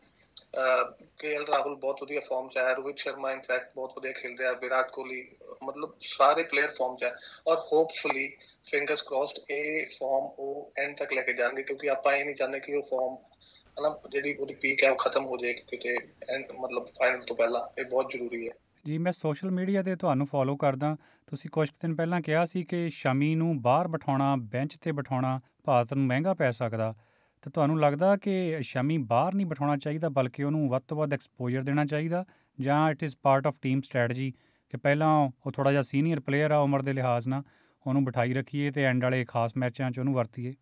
ਕੇਐਲ 1.19 1.45
ਰਾਹੁਲ 1.47 1.75
ਬਹੁਤ 1.75 2.03
ਵਧੀਆ 2.03 2.21
ਫਾਰਮ 2.21 2.49
'ਚ 2.49 2.57
ਹੈ 2.59 2.73
ਰੋਹਿਤ 2.75 2.99
ਸ਼ਰਮਾ 2.99 3.31
ਇਨਫੈਕਟ 3.33 3.71
ਬਹੁਤ 3.77 3.93
ਵਧੀਆ 3.97 4.13
ਖੇਲ 4.13 4.37
ਰਿਹਾ 4.39 4.53
ਵਿਰਾਟ 4.53 4.91
ਕੋਹਲੀ 4.91 5.21
ਮਤਲਬ 5.63 5.95
ਸਾਰੇ 6.01 6.43
ਪਲੇਅਰ 6.43 6.69
ਫਾਰਮ 6.69 6.97
'ਚ 6.97 7.05
ਹੈ 7.05 7.15
ਔਰ 7.47 7.57
ਹੋਪਫੁਲੀ 7.73 8.27
ਫਿੰਗਰਸ 8.71 9.03
ਕ੍ਰੋਸਡ 9.03 9.51
ਇਹ 9.51 9.87
ਫਾਰਮ 9.91 10.27
ਉਹ 10.39 10.73
ਐਂਡ 10.79 10.97
ਤੱਕ 10.97 11.13
ਲੈ 11.13 11.23
ਕੇ 11.23 11.33
ਜਾਣਗੇ 11.33 11.63
ਕਿਉਂਕਿ 11.63 11.91
ਆਪਾਂ 11.91 12.15
ਇਹ 12.17 12.25
ਨਹੀਂ 12.25 12.35
ਚਾਹੁੰਦੇ 12.35 12.61
ਕਿ 12.61 12.75
ਉਹ 12.77 12.83
ਫਾਰਮ 12.83 13.17
ਹਨਾ 13.81 14.01
ਜਿਹੜੀ 14.11 14.35
ਉਹਦੀ 14.35 14.55
ਪੀਕ 14.55 14.85
ਹੈ 14.85 14.91
ਉਹ 14.91 14.97
ਖਤਮ 14.97 15.25
ਹੋ 15.25 15.37
ਜਾਏ 15.37 15.53
ਕਿਤੇ 15.53 15.97
end 16.37 16.61
ਮਤਲਬ 16.61 16.85
ਫਾਈਨਲ 16.85 17.21
ਤੋਂ 17.21 17.37
ਪਹਿਲਾਂ 17.37 17.81
ਇਹ 17.81 17.85
ਬਹੁਤ 17.85 18.11
ਜ਼ਰੂਰੀ 18.11 18.47
ਹੈ। 18.47 18.53
ਜੀ, 18.87 18.99
ਮੈਂ 18.99 19.13
ਸੋਸ਼ਲ 19.13 19.51
ਮੀਡੀਆ 19.51 19.83
ਤੇ 19.83 19.97
ਤੁਹਾਨੂੰ 19.97 20.27
ਫੋਲੋ 20.27 20.57
ਕਰਦਾ। 20.57 20.97
ਤੁਸੀਂ 21.27 21.51
ਕੁਝ 21.51 21.69
ਕੁ 21.69 21.77
ਦਿਨ 21.83 21.95
ਪਹਿਲਾਂ 21.95 22.21
ਕਿਹਾ 22.21 22.45
ਸੀ 22.45 22.65
ਕਿ 22.65 22.91
ਸ਼ਮੀ 22.91 23.35
ਨੂੰ 23.35 23.63
ਬਾਹਰ 23.63 23.89
ਬਿਠਾਉਣਾ 23.89 24.37
ਬੈਂਚ 24.37 24.77
ਤੇ 24.77 24.93
ਬਿਠਾਉਣਾ 24.93 25.41
ਭਾਰਤ 25.65 25.95
ਨੂੰ 25.95 26.07
ਮਹਿੰਗਾ 26.07 26.35
ਪੈ 26.35 26.51
ਸਕਦਾ। 26.51 26.95
ਤੇ 27.43 27.51
ਤੁਹਾਨੂੰ 27.51 27.81
ਲੱਗਦਾ 27.81 28.17
ਕਿ 28.17 28.57
ਸ਼ਮੀ 28.61 28.99
ਬਾਹਰ 28.99 29.35
ਨਹੀਂ 29.35 29.47
ਬਿਠਾਉਣਾ 29.47 29.77
ਚਾਹੀਦਾ, 29.77 30.09
ਬਲਕਿ 30.09 30.45
ਉਹਨੂੰ 30.45 30.69
ਵੱਧ 30.69 30.83
ਤੋਂ 30.89 30.97
ਵੱਧ 30.97 31.13
ਐਕਸਪੋਜ਼ਰ 31.13 31.63
ਦੇਣਾ 31.63 31.85
ਚਾਹੀਦਾ? 31.85 32.25
ਜਾਂ 32.61 32.91
it 32.91 33.03
is 33.03 33.17
part 33.23 33.47
of 33.47 33.55
team 33.63 33.81
strategy 33.81 34.33
ਕਿ 34.71 34.77
ਪਹਿਲਾਂ 34.77 35.31
ਉਹ 35.47 35.53
ਥੋੜਾ 35.53 35.71
ਜਿਹਾ 35.71 35.83
ਸੀਨੀਅਰ 35.83 36.21
ਪਲੇਅਰ 36.21 36.51
ਆ 36.51 36.59
ਉਮਰ 36.59 36.83
ਦੇ 36.83 36.93
ਲਿਹਾਜ਼ 36.93 37.29
ਨਾਲ, 37.29 37.43
ਉਹਨੂੰ 37.87 38.05
ਬਿਠਾਈ 38.05 38.35
ਰੱਖੀਏ 38.35 38.71
ਤੇ 38.71 38.83
ਐਂਡ 38.83 39.03
ਵਾਲੇ 39.03 39.25
ਖਾਸ 39.25 39.53
ਮੈਚਾਂ 39.57 39.91
'ਚ 39.91 39.99
ਉਹਨੂੰ 39.99 40.15
ਵਰਤੀਏ? 40.15 40.55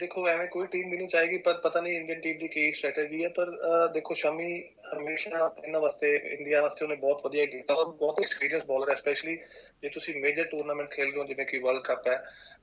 ਦੇਖੋ 0.00 0.26
ਐਵੇਂ 0.28 0.46
ਕੋਈ 0.48 0.66
ਟੀਮ 0.66 0.90
ਵੀ 0.90 0.96
ਨਹੀਂ 0.96 1.08
ਚਾਹੇਗੀ 1.08 1.36
ਪਰ 1.38 1.54
ਪਤਾ 1.54 1.80
ਨਹੀਂ 1.80 1.96
ਇੰਡੀਅਨ 1.96 2.20
ਟੀਮ 2.20 2.36
ਦੀ 2.38 2.48
ਕੀ 2.48 2.70
ਸਟ੍ਰੈਟਜੀ 2.72 3.22
ਹੈ। 3.24 3.28
ਪਰ 3.28 3.50
ਅਹ, 3.50 3.86
ਦੇਖੋ 3.88 4.14
ਸ਼ਮੀ 4.14 4.62
ਹਮੇਸ਼ਾ 4.94 5.50
ਇਹਨਾਂ 5.64 5.80
ਵਾਸਤੇ 5.80 6.14
ਇੰਡੀਆ 6.16 6.62
ਵਾਸਤੇ 6.62 6.84
ਉਹਨੇ 6.84 6.94
ਬਹੁਤ 6.96 7.24
ਵਧੀਆ 7.24 7.44
ਕੀਤਾ 7.46 7.74
ਔਰ 7.74 7.84
ਬਹੁਤ 7.86 8.20
ਐਕਸਪੀਰੀਅੰਸ 8.20 8.64
ਬੋਲਰ 8.64 8.90
ਹੈ 8.90 8.94
ਸਪੈਸ਼ਲੀ 8.94 9.36
ਜੇ 9.82 9.88
ਤੁਸੀਂ 9.88 10.14
ਮੇਜਰ 10.22 10.44
ਟੂਰਨਾਮੈਂਟ 10.44 10.90
ਖੇਡਦੇ 10.90 11.18
ਹੋ 11.18 11.24
ਜਿਵੇਂ 11.24 11.46
ਕਿ 11.46 11.58
ਵਰਲਡ 11.58 11.82
ਕੱਪ 11.82 12.08
ਹੈ 12.08 12.16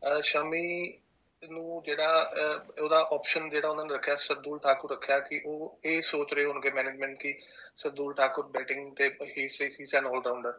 ਅਹ, 0.07 0.21
ਸ਼ਮੀ 0.21 0.97
ਨੂੰ 1.43 1.83
ਜਿਹੜਾ 1.85 2.31
ਅਹ, 2.35 2.81
ਉਹਦਾ 2.81 2.99
ਆਪਸ਼ਨ 3.11 3.49
ਜਿਹੜਾ 3.49 3.69
ਉਹਨਾਂ 3.69 3.85
ਨੇ 3.85 3.93
ਰੱਖਿਆ 3.93 4.15
ਸਰਦੂਲ 4.15 4.59
ਠਾਕੁਰ 4.59 4.91
ਰੱਖਿਆ 4.91 5.19
ਕਿ 5.19 5.41
ਉਹ 5.45 5.79
ਇਹ 5.85 6.01
ਸੋਚ 6.01 6.33
ਰਹੇ 6.33 6.45
ਹੋਣਗੇ 6.45 6.69
ਮੈਨੇਜਮੈਂਟ 6.69 7.17
ਕਿ 7.19 7.33
ਸਰਦੂਲ 7.75 8.13
ਠਾਕੁਰ 8.13 8.45
ਬੈਟਿੰਗ 8.47 8.91
ਤੇ 8.95 9.09
ਹੀ 9.37 9.47
ਹੀ 9.79 9.85
ਐਨ 9.95 10.05
ਆਲਰਾਊਂਡਰ 10.05 10.53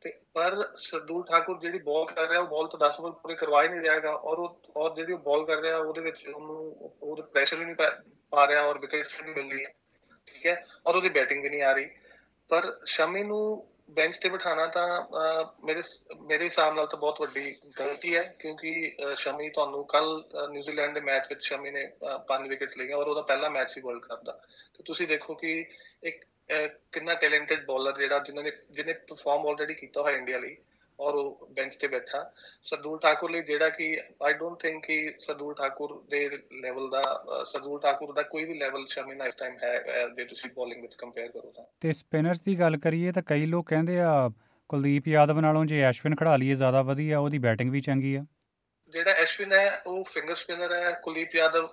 ਤੇ 0.00 0.20
ਪਰ 0.34 0.72
ਸਰਦੂਲ 0.76 1.24
ਠਾਕੁਰ 1.26 1.58
ਜਿਹੜੀ 1.58 1.78
ਬਾਲ 1.78 2.04
ਕਰ 2.04 2.28
ਰਿਹਾ 2.28 2.40
ਉਹ 2.40 2.46
ਬਾਲ 2.46 2.68
ਤਾਂ 2.68 2.88
10 2.88 3.00
ਓਵਰ 3.00 3.10
ਪੂਰੇ 3.10 3.34
ਕਰਵਾ 3.34 3.62
ਹੀ 3.62 3.68
ਨਹੀਂ 3.68 3.80
ਰਿਹਾਗਾ 3.80 4.10
ਔਰ 4.12 4.38
ਉਹ 4.38 4.60
ਔਰ 4.76 4.94
ਜਿਹੜੀ 4.94 5.12
ਉਹ 5.12 5.18
ਬਾਲ 5.18 5.44
ਕਰ 5.44 5.56
ਰਿਹਾ 5.56 5.78
ਉਹਦੇ 5.78 6.00
ਵਿੱਚ 6.00 6.28
ਉਹਨੂੰ 6.28 6.90
ਉਹਦੇ 7.02 7.22
ਪ੍ਰੈਸ਼ਰ 7.22 7.56
ਵੀ 7.56 7.64
ਨਹੀਂ 7.64 7.74
ਪਾ- 7.74 8.02
ਪਾ 8.30 8.46
ਰਿਹਾ 8.46 8.62
ਔਰ 8.62 8.78
ਵਿਕਟਸ 8.78 9.20
ਵੀ 9.20 9.32
ਨਹੀਂ 9.32 9.44
ਮਿਲ 9.44 9.56
ਰਹੀ 9.58 9.66
ਠੀਕ 10.26 10.46
ਹੈ 10.46 10.66
ਔਰ 10.86 10.96
ਉਹਦੀ 10.96 11.08
ਬੈਟਿੰਗ 11.08 11.42
ਵੀ 11.42 11.48
ਨਹੀਂ 11.48 11.62
ਆ 11.62 11.72
ਰਹੀ। 11.72 11.90
ਪਰ 12.48 12.80
ਸ਼ਮੀ 12.84 13.22
ਨੂੰ 13.24 13.66
ਬੈਂਚ 13.90 14.18
ਤੇ 14.18 14.28
ਬਿਠਾਣਾ 14.28 14.66
ਤਾਂ 14.66 15.02
ਅਹ, 15.02 15.64
ਮੇਰੇ 15.64 15.82
ਮੇਰੇ 16.20 16.44
ਹਿਸਾਬ 16.44 16.74
ਨਾਲ 16.74 16.86
ਤਾਂ 16.86 16.98
ਬਹੁਤ 16.98 17.20
ਵੱਡੀ 17.20 17.56
ਗਲਤੀ 17.80 18.16
ਹੈ 18.16 18.36
ਕਿਉਂਕਿ 18.38 18.96
ਅਹ, 19.04 19.14
ਸ਼ਮੀ 19.14 19.50
ਤੁਹਾਨੂੰ 19.50 19.84
ਕੱਲ 19.84 20.24
ਨਿਊਜ਼ੀਲੈਂਡ 20.50 20.94
ਦੇ 20.94 21.00
ਮੈਚ 21.00 21.26
ਵਿੱਚ 21.28 21.44
ਸ਼ਮੀ 21.44 21.70
ਨੇ 21.70 21.86
ਅਹ, 21.86 22.18
ਪੰਜ 22.18 22.48
ਵਿਕਟਸ 22.48 22.78
ਲਈਆਂ 22.78 22.96
ਔਰ 22.96 23.06
ਉਹਦਾ 23.06 23.22
ਪਹਿਲਾ 23.22 23.48
ਮੈਚ 23.48 23.70
ਸੀ 23.70 23.80
ਵਰਲਡ 23.80 24.02
ਕੱਪ 24.02 24.24
ਦਾ। 24.24 24.32
ਤੇ 24.74 24.82
ਤੁਸੀਂ 24.82 25.08
ਦੇਖੋ 25.08 25.34
ਕਿ 25.34 25.66
ਇੱਕ 26.02 26.24
ਅਹ, 26.24 26.39
ਕਿੰਨਾ 26.92 27.14
ਟੈਲੈਂਟਡ 27.14 27.66
ਬੋਲਰ 27.66 27.96
ਜਿਹੜਾ 27.98 28.18
ਜਿਨ੍ਹਾਂ 28.18 28.44
ਨੇ 28.44 28.52
ਜਿਹਨੇ 28.70 28.92
ਪਰਫਾਰਮ 28.92 29.46
ਆਲਰੇਡੀ 29.46 29.74
ਕੀਤਾ 29.74 30.02
ਹੋਇਆ 30.02 30.16
ਇੰਡੀਆ 30.16 30.38
ਲਈ 30.38 30.56
ਔਰ 30.98 31.14
ਉਹ 31.14 31.48
ਬੈਂਚ 31.52 31.76
ਤੇ 31.76 31.88
ਬੈਠਾ। 31.88 32.32
ਸਰਦੂਲ 32.62 32.98
ਠਾਕੁਰ 32.98 33.30
ਲਈ 33.30 33.42
ਜਿਹੜਾ 33.42 33.68
ਕਿ 33.68 34.00
ਆਈ 34.22 34.32
ਡੋਨਟ 34.32 34.58
ਥਿੰਕ 34.58 34.84
ਕਿ 34.84 35.14
ਸਰਦੂਲ 35.18 35.54
ਠਾਕੁਰ 35.54 36.04
ਦੇ 36.10 36.28
ਲੈਵਲ 36.52 36.90
ਦਾ 36.90 37.00
ਅਹ, 37.00 37.44
ਸਰਦੂਲ 37.44 37.80
ਠਾਕੁਰ 37.80 38.12
ਦਾ 38.12 38.22
ਕੋਈ 38.22 38.44
ਵੀ 38.44 38.54
ਲੈਵਲ 38.54 38.86
ਸ਼ਮੀ 38.86 39.14
ਨਾਲ 39.14 39.28
ਇਸ 39.28 39.34
ਟਾਈਮ 39.34 39.56
ਹੈ 39.62 39.80
ਅਹ, 39.80 40.14
ਜੇ 40.14 40.24
ਤੁਸੀਂ 40.24 40.50
ਬੋਲਿੰਗ 40.50 40.82
ਵਿੱਚ 40.82 40.94
ਕੰਪੇਅਰ 40.94 41.28
ਕਰੋ 41.28 41.52
ਤਾਂ। 41.56 41.64
ਤੇ 41.80 41.92
ਸਪਿਨਰਸ 41.92 42.42
ਦੀ 42.42 42.58
ਗੱਲ 42.60 42.76
ਕਰੀਏ 42.76 43.12
ਤਾਂ 43.12 43.22
ਕਈ 43.26 43.46
ਲੋਕ 43.46 43.68
ਕਹਿੰਦੇ 43.68 44.00
ਆ 44.00 44.30
ਕੁਲਦੀਪ 44.68 45.08
ਯਾਦਵ 45.08 45.40
ਨਾਲੋਂ 45.40 45.64
ਜੇ 45.64 45.80
ਐਸ਼ਵਿਨ 45.80 46.16
ਖੜਾ 46.16 46.36
ਲਈਏ 46.36 46.54
ਜ਼ਿਆਦਾ 46.54 46.82
ਵਧੀਆ 46.82 47.18
ਉਹਦੀ 47.18 47.38
ਬੈਟਿੰਗ 47.38 47.70
ਵੀ 47.70 47.80
ਚੰਗੀ 47.80 48.14
ਆ। 48.14 48.24
ਜਿਹੜਾ 48.92 49.10
ਐਸ਼ਵਿਨ 49.10 49.52
ਹੈ 49.52 49.82
ਉਹ 49.86 50.04
ਫਿੰਗਰ 50.04 50.34
ਸਪਿਨਰ 50.34 50.72
ਹੈ 50.72 50.90
ਕੁਲਦੀਪ 51.02 51.34
ਯਾਦਵ 51.34 51.68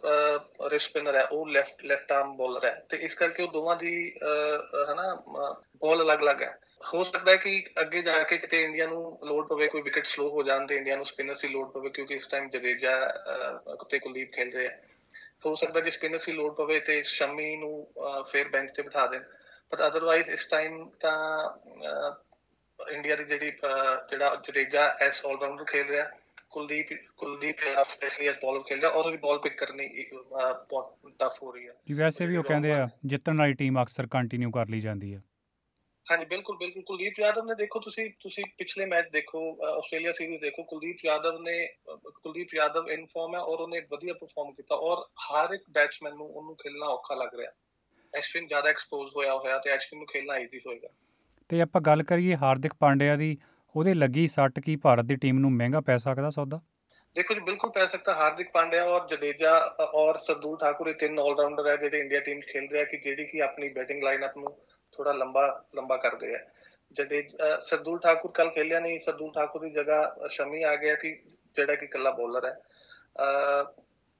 ਰਿਸਟ 0.67 0.89
ਸਪਿਨਰ 0.89 1.15
ਹੈ 1.15 1.23
ਉਹ 1.23 1.47
ਲੈਫਟ 1.47 1.83
ਲੈਫਟ 1.83 2.11
ਆਰਮ 2.11 2.37
ਬੋਲਰ 2.37 2.65
ਹੈ। 2.65 2.85
ਤੇ 2.89 2.97
ਇਸ 2.97 3.13
ਕਰਕੇ 3.15 3.43
ਉਹ 3.43 3.51
ਦੋਵਾਂ 3.51 3.75
ਦੀ 3.75 4.13
ਅਹ, 4.23 4.27
ਅਹ, 4.57 4.93
ਹਨਾ 4.93 5.15
ਬਾਲ 5.77 6.01
ਅਲੱਗ-ਅਲੱਗ 6.03 6.41
ਹੈ। 6.41 6.57
ਹੋ 6.93 7.03
ਸਕਦਾ 7.03 7.31
ਹੈ 7.31 7.37
ਕਿ 7.37 7.65
ਅੱਗੇ 7.81 8.01
ਜਾ 8.01 8.23
ਕੇ 8.23 8.37
ਕਿਤੇ 8.37 8.63
ਇੰਡੀਆ 8.63 8.87
ਨੂੰ 8.87 9.19
ਲੋਡ 9.23 9.47
ਪਵੇ 9.47 9.67
ਕੋਈ 9.67 9.81
ਵਿਕਟ 9.81 10.05
ਸਲੋ 10.05 10.29
ਹੋ 10.29 10.43
ਜਾਣ 10.43 10.67
ਤੇ 10.67 10.75
ਇੰਡੀਆ 10.75 10.95
ਨੂੰ 10.95 11.05
ਸਪਿਨਰਸ 11.05 11.41
ਦੀ 11.41 11.47
ਲੋਡ 11.47 11.71
ਪਵੇ 11.71 11.89
ਕਿਉਂਕਿ 11.89 12.13
ਇਸ 12.13 12.27
ਟਾਈਮ 12.27 12.49
ਜਡੇਜਾ 12.49 12.97
ਅਹ, 13.07 13.85
ਤੇ 13.89 13.99
ਕੁਲਦੀਪ 13.99 14.33
ਖੇਲ 14.33 14.53
ਰਹੇ 14.53 14.67
ਆ 14.67 14.77
ਹੋ 15.45 15.55
ਸਕਦਾ 15.55 15.79
ਕਿ 15.79 15.91
ਸਪਿਨਰਸ 15.91 16.25
ਦੀ 16.25 16.31
ਲੋਡ 16.31 16.55
ਪਵੇ 16.55 16.79
ਤੇ 16.79 17.03
ਸ਼ਮੀ 17.03 17.55
ਨੂੰ 17.57 17.87
ਅਹ, 17.97 18.23
ਫਿਰ 18.23 18.47
ਬੈਂਚ 18.47 18.71
ਤੇ 18.75 18.83
ਬਿਠਾ 18.83 19.07
ਦੇਣ। 19.07 19.23
ਪਰ 19.69 19.87
ਅਦਰਵਾਈਜ਼ 19.87 20.29
ਇਸ 20.29 20.47
ਟਾਈਮ 20.47 20.89
ਤਾਂ 20.99 21.49
ਅਹ, 21.49 22.89
ਇੰਡੀਆ 22.89 23.15
ਦੀ 23.15 23.23
ਜਿਹੜੀ 23.23 23.51
ਅਹ, 23.51 24.07
ਜਿਹੜਾ 24.09 24.35
ਜਡੇਜਾ 24.47 24.95
ਐਸ 24.99 25.25
ਆਲਰਾਊਂਡਰ 25.25 25.63
ਖੇਲ 25.65 25.87
ਰਿਹਾ 25.87 26.11
Kuldeep 26.51 26.87
Kuldeep 27.17 27.59
specially 27.89 28.27
as 28.27 28.37
bowler 28.41 28.61
ਖੇਲ 28.63 28.79
ਰਿਹਾ 28.81 28.91
ਔਰ 28.91 29.05
ਉਹਦੀ 29.05 29.17
ਬਾਲ 29.17 29.39
ਪਿਕ 29.39 29.57
ਕਰਨੀ 29.57 29.87
ਬਹੁਤ 30.13 31.11
ਟਫ 31.19 31.41
ਹੋ 31.43 31.51
ਰਹੀ 31.51 31.67
ਹੈ। 31.67 31.73
ਜੀ 31.87 31.93
ਵੈਸੇ 31.93 32.25
ਵੀ 32.25 32.37
ਉਹ 32.37 32.43
ਕਹਿੰਦੇ 32.43 32.71
ਆ 32.71 32.87
ਜਿੱਤਣ 33.05 33.37
ਵਾਲੀ 33.37 33.53
ਟੀਮ 33.53 33.81
ਅਕਸਰ 33.83 34.07
ਕੰਟੀਨਿਊ 34.07 34.51
ਕਰ 34.51 34.69
ਲਈ 34.69 34.79
ਜਾਂਦੀ 34.79 35.13
ਆ 35.13 35.21
ਹਾਂਜੀ 36.07 36.25
ਬਿਲਕੁਲ 36.25 36.57
ਬਿਲਕੁਲ। 36.57 36.83
ਕੁਲਦੀਪ 36.83 37.19
ਯਾਦਵ 37.19 37.45
ਨੇ 37.45 37.55
ਦੇਖੋ 37.55 37.79
ਤੁਸੀਂ 37.79 38.09
ਤੁਸੀਂ 38.19 38.43
ਪਿਛਲੇ 38.57 38.85
ਮੈਚ 38.85 39.09
ਦੇਖੋ 39.11 39.39
ਆਸਟ੍ਰੇਲੀਆ 39.67 40.11
ਸੀਰੀਜ਼ 40.11 40.41
ਦੇਖੋ 40.41 40.63
ਕੁਲਦੀਪ 40.63 41.05
ਯਾਦਵ 41.05 41.41
ਨੇ 41.41 41.55
ਕੁਲਦੀਪ 42.05 42.53
ਯਾਦਵ 42.55 42.89
ਇਨ 42.89 43.05
ਫਾਰਮ 43.05 43.35
ਹੈ 43.35 43.39
ਔਰ 43.39 43.59
ਉਹਨੇ 43.59 43.79
ਵਧੀਆ 43.91 44.13
ਪਰਫਾਰਮ 44.13 44.53
ਕੀਤਾ 44.53 44.75
ਔਰ 44.75 45.05
ਹਰ 45.25 45.53
ਇੱਕ 45.53 45.63
ਬੈਟਸਮੈਨ 45.69 46.15
ਨੂੰ 46.15 46.29
ਉਹਨੂੰ 46.29 46.55
ਖੇਲਣਾ 46.55 46.85
ਔਖਾ 46.85 47.15
ਲੱਗ 47.15 47.35
ਰਿਹਾ। 47.35 47.51
ਐਸ਼ਵਿਨ 48.13 48.47
ਜ਼ਿਆਦਾ 48.47 48.69
ਐਕਸਪੋਜ਼ 48.69 49.11
ਹੋਇਆ 49.15 49.33
ਹੋਇਆ 49.37 49.57
ਤੇ 49.57 49.69
ਐਸ਼ਵਿਨ 49.69 49.99
ਨੂੰ 49.99 50.07
ਖੇਲਣਾ 50.07 50.37
ਈਜ਼ੀ 50.37 50.59
ਹੋਏਗਾ। 50.67 50.87
ਤੇ 51.49 51.61
ਆਪਾਂ 51.61 51.81
ਗੱਲ 51.81 52.03
ਕਰੀਏ 52.03 52.35
ਹਾਰਦਿਕ 52.35 52.73
ਪਾਂਡਿਆ 52.79 53.15
ਦੀ 53.15 53.37
ਉਹਦੇ 53.75 53.93
ਲੱਗੀ 53.93 54.27
ਸੱਟ 54.27 54.59
ਕੀ 54.59 54.75
ਭਾਰਤ 54.75 55.05
ਦੀ 55.05 55.15
ਟੀਮ 55.15 55.39
ਨੂੰ 55.39 55.51
ਮਹਿੰਗਾ 55.51 55.81
ਪੈ 55.81 55.97
ਸਕਦਾ 55.97 56.29
ਸੌਦਾ? 56.29 56.59
ਦੇਖੋ 57.15 57.33
ਜੀ 57.33 57.39
ਬਿਲਕੁਲ 57.39 57.71
ਪੈ 57.71 57.85
ਸਕਦਾ 57.85 58.13
ਹਾਰਦਿਕ 58.13 58.51
ਪਾਂਡਿਆ 58.51 58.83
ਔਰ 58.83 59.07
ਜਡੇਜਾ 59.07 59.57
ਅ, 59.57 59.83
ਔਰ 59.83 60.17
ਸਰਦੂਲ 60.17 60.57
ਠਾਕੁਰ 60.57 60.87
ਇਹ 60.87 60.93
ਤਿੰਨ 60.93 61.19
ਆਲਰਾਊਂਡਰ 61.19 61.67
ਹੈ 61.67 61.75
ਜਿਹੜੇ 61.77 61.99
ਇੰਡੀਆ 61.99 62.19
ਟੀਮ 62.19 62.39
'ਚ 62.39 62.45
ਖੇਲ 62.45 62.67
ਰਹੇ 62.71 62.81
ਆ 62.81 62.83
ਕਿ 62.83 62.97
ਜਿਹੜੀ 62.97 63.25
ਕਿ 63.25 63.41
ਆਪਣੀ 63.41 63.69
ਬੈਟਿੰਗ 63.69 64.03
ਲਾਈਨਅਪ 64.03 64.37
ਨੂੰ 64.37 64.57
ਥੋੜਾ 64.91 65.11
ਲੰਬਾ 65.11 65.63
ਲੰਬਾ 65.75 65.97
ਕਰਦੇ 65.97 66.35
ਆ। 66.35 66.39
ਜਡੇਜਾ 66.93 67.59
ਸਰਦੂਲ 67.59 67.99
ਠਾਕੁਰ 67.99 68.31
ਕੱਲ 68.31 68.49
ਖੇਲਿਆ 68.49 68.79
ਨਹੀਂ 68.79 68.99
ਸਰਦੂਲ 68.99 69.31
ਠਾਕੁਰ 69.31 69.61
ਦੀ 69.61 69.69
ਜਗ੍ਹਾ 69.69 70.15
ਅ, 70.25 70.27
ਸ਼ਮੀ 70.27 70.63
ਆ 70.63 70.75
ਗਿਆ 70.75 70.95
ਕਿ 70.95 71.15
ਜਿਹੜਾ 71.55 71.75
ਕਿ 71.75 71.85
ਇਕੱਲਾ 71.85 72.11
ਬੋਲਰ 72.11 72.45
ਹੈ। 72.45 72.53
ਅ, 73.21 73.65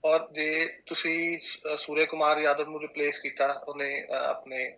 ਔਰ 0.06 0.28
ਜੇ 0.32 0.66
ਤੁਸੀਂ 0.86 1.40
ਸ- 1.40 1.60
ਸੂਰਯ 1.76 2.06
ਕੁਮਾਰ 2.06 2.38
ਯਾਦਵ 2.38 2.70
ਨੂੰ 2.70 2.82
ਰਿਪਲੇਸ 2.82 3.20
ਕੀਤਾ 3.20 3.52
ਉਹਨੇ 3.68 4.04
ਅ, 4.04 4.14
ਆਪਣੇ 4.14 4.78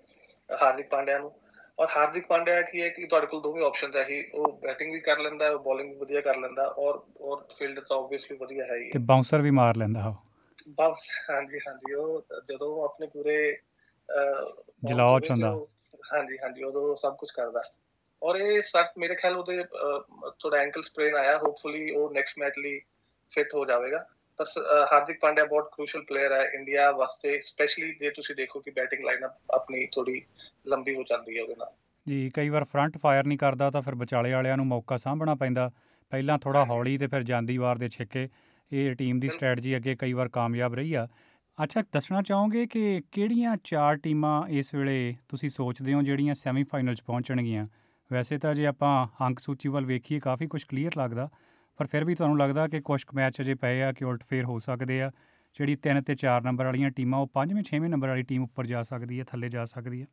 ਹਾਰਦਿਕ 0.61 0.89
ਪਾਂਡਿਆ 0.89 1.17
ਨੂੰ 1.17 1.31
ਔਰ 1.79 1.87
ਹਾਰਦਿਕ 1.87 2.25
ਪਾਂਡਿਆ 2.27 2.61
ਕੀ 2.61 2.81
ਹੈ 2.81 2.87
ਕਿ 2.89 3.05
ਤੁਹਾਡੇ 3.05 3.27
ਕੋਲ 3.27 3.41
ਦੋਵੇਂ 3.41 3.63
ਆਪਸ਼ਨਸ 3.65 3.95
ਹੈ 3.95 4.03
ਹੀ। 4.09 4.23
ਉਹ 4.33 4.59
ਬੈਟਿੰਗ 4.61 4.91
ਵੀ 4.93 4.99
ਕਰ 4.99 5.19
ਲੈਂਦਾ 5.19 5.45
ਹੈ 5.45 5.51
ਉਹ 5.51 5.59
ਬੋਲਿੰਗ 5.59 5.89
ਵੀ 5.89 5.95
ਵਧੀਆ 5.95 6.21
ਕਰ 6.21 6.37
ਲੈਂਦਾ 6.37 6.65
ਔਰ 6.77 7.01
ਔਰ 7.21 7.43
ਫੀਲਡ 7.57 7.79
ਤਾਂ 7.79 7.97
ਆਬਵੀਅਸਲੀ 7.97 8.37
ਵਧੀਆ 8.37 8.65
ਹੈ 8.65 8.75
ਹੀ। 8.75 8.89
ਤੇ 8.89 8.99
ਬਾਉਂਸਰ 8.99 9.41
ਵੀ 9.41 9.51
ਮਾਰ 9.51 9.75
ਲੈਂਦਾ 9.75 10.07
ਉਹ। 10.07 10.15
ਬਸ 10.69 11.01
ਹਾਂਜੀ 11.29 11.59
ਹਾਂਜੀ 11.67 11.93
ਉਹ 11.93 12.21
ਜਦੋਂ 12.47 12.83
ਆਪਣੇ 12.85 13.07
ਪੂਰੇ 13.07 13.37
ਜਲਾਓ 14.83 15.19
ਚ 15.19 15.29
ਹੁੰਦਾ। 15.31 15.49
ਹਾਂਜੀ 16.13 16.37
ਹਾਂਜੀ 16.37 16.63
ਉਦੋਂ 16.63 16.95
ਸਭ 16.95 17.15
ਕੁਝ 17.15 17.29
ਕਰਦਾ 17.31 17.61
ਔਰ 18.21 18.35
ਇਹ 18.35 18.61
ਸੱਟ 18.61 18.97
ਮੇਰੇ 18.97 19.15
ਖਿਆਲ 19.15 19.37
ਉਹਦੇ 19.37 19.63
ਥੋੜਾ 20.39 20.57
ਐਂਕਲ 20.57 20.81
ਸਪ੍ਰੇਨ 20.83 21.15
ਆਇਆ 21.15 21.37
ਹੋਪਫੁਲੀ 21.37 21.89
ਉਹ 21.91 22.11
ਨੈਕਸਟ 22.11 22.39
ਮੈਚ 22.39 22.59
ਲਈ 22.59 22.79
ਫਿਟ 23.31 23.53
ਹੋ 23.55 23.65
ਜਾਵੇਗਾ। 23.65 24.05
ਅਹ, 24.43 24.93
ਹਾਰਦਿਕ 24.93 25.17
ਪਾਂਡਿਆ 25.21 25.45
ਬਹੁਤ 25.45 25.71
ਕ੍ਰੂਸ਼ਲ 25.75 26.01
ਪਲੇਅਰ 26.01 26.31
ਹੈ 26.31 26.43
ਇੰਡੀਆ 26.53 26.91
ਵਾਸਤੇ 26.91 27.39
ਸਪੈਸ਼ਲੀ 27.39 27.95
ਜੇ 27.99 28.09
ਤੁਸੀਂ 28.09 28.35
ਦੇਖੋ 28.35 28.59
ਕਿ 28.59 28.71
ਬੈਟਿੰਗ 28.71 29.03
ਲਾਈਨਅਪ 29.03 29.31
ਆਪਣੀ 29.51 29.85
ਥੋੜੀ 29.85 30.21
ਲੰਬੀ 30.67 30.95
ਹੋ 30.95 31.03
ਜਾਂਦੀ 31.03 31.37
ਹੈ 31.37 31.43
ਉਹਦੇ 31.43 31.55
ਨਾਲ। 31.59 31.71
ਜੀ 32.07 32.31
ਕਈ 32.33 32.49
ਵਾਰ 32.49 32.63
ਫਰੰਟ 32.63 32.97
ਫਾਇਰ 32.97 33.25
ਨਹੀਂ 33.25 33.37
ਕਰਦਾ 33.37 33.71
ਤਾਂ 33.71 33.81
ਫਿਰ 33.81 33.95
ਵਿਚਾਲੇ 33.95 34.33
ਵਾਲਿਆਂ 34.33 34.57
ਨੂੰ 34.57 34.65
ਮੌਕਾ 34.65 34.97
ਸਾਂਭਣਾ 34.97 35.35
ਪੈਂਦਾ। 35.35 35.71
ਪਹਿਲਾਂ 36.09 36.39
ਥੋੜਾ 36.39 36.65
ਹੌਲੀ 36.65 36.97
ਤੇ 36.97 37.07
ਫਿਰ 37.07 37.23
ਜਾਂਦੀ 37.23 37.57
ਵਾਰ 37.57 37.77
ਦੇ 37.77 37.89
ਛਿੱਕੇ। 37.89 38.29
ਇਹ 38.73 38.95
ਟੀਮ 38.95 39.19
ਦੀ। 39.19 39.29
ਸਟ੍ਰੈਟਜੀ 39.29 39.75
ਅੱਗੇ 39.75 39.95
ਕਈ 39.95 40.13
ਵਾਰ 40.13 40.29
ਕਾਮਯਾਬ 40.29 40.73
ਰਹੀ 40.73 40.93
ਆ। 40.93 41.07
ਅੱਛਾ 41.63 41.81
ਦੱਸਣਾ 41.81 42.21
ਚਾਹੋਗੇ 42.21 42.65
ਕਿ 42.65 43.01
ਕਿਹੜੀਆਂ 43.11 43.57
ਚਾਰ 43.63 43.95
ਟੀਮਾਂ 43.95 44.47
ਇਸ 44.47 44.73
ਵੇਲੇ 44.73 45.15
ਤੁਸੀਂ 45.29 45.49
ਸੋਚਦੇ 45.49 45.93
ਹੋ 45.93 46.01
ਜਿਹੜੀਆਂ 46.01 46.33
ਸੈਮੀਫਾਈਨਲ 46.33 46.95
'ਚ 46.95 47.01
ਪਹੁੰਚਣਗੀਆਂ? 47.01 47.67
ਵੈਸੇ 48.13 48.37
ਤਾਂ 48.37 48.53
ਜੇ 48.53 48.65
ਆਪਾਂ 48.65 49.07
ਅੰਕ 49.21 49.39
ਸੂਚੀ 49.39 49.69
ਵੱਲ 49.69 49.85
ਵੇਖੀਏ 49.85 50.19
ਕਾਫੀ 50.19 50.47
ਕੁਝ 50.47 50.63
ਕਲੀਅਰ 50.63 50.91
ਲੱਗਦਾ। 50.97 51.29
ਪਰ 51.79 51.85
ਫਿਰ 51.85 52.05
ਵੀ 52.05 52.15
ਤੁਹਾਨੂੰ 52.15 52.39
ਲੱਗਦਾ 52.39 52.67
ਕਿ 52.67 52.81
ਕੁਝ 52.81 53.03
ਕੁ 53.03 53.15
ਮੈਚ 53.15 53.41
ਅਜੇ 53.41 53.55
ਪਏ 53.55 53.81
ਆ 53.81 53.91
ਕਿ 53.91 54.05
ਉਲਟ 54.05 54.23
ਫੇਰ 54.29 54.43
ਹੋ 54.43 54.59
ਸਕਦੇ 54.59 55.01
ਆ? 55.01 55.11
ਜਿਹੜੀ 55.59 55.75
3 55.75 56.01
ਤੇ 56.01 56.15
4 56.15 56.41
ਨੰਬਰ 56.41 56.65
ਵਾਲੀਆਂ 56.65 56.91
ਟੀਮਾਂ, 56.91 57.19
ਉਹ 57.19 57.27
5ਵੇਂ 57.27 57.63
6ਵੇਂ 57.63 57.89
ਨੰਬਰ 57.89 58.07
ਵਾਲੀ 58.07 58.21
ਟੀਮ 58.21 58.43
ਉੱਪਰ 58.43 58.65
ਜਾ 58.65 58.81
ਸਕਦੀ 58.81 59.19
ਹੈ, 59.19 59.23
ਥੱਲੇ 59.23 59.47
ਜਾ 59.47 59.65
ਸਕਦੀ 59.65 60.01
ਹੈ? 60.01 60.07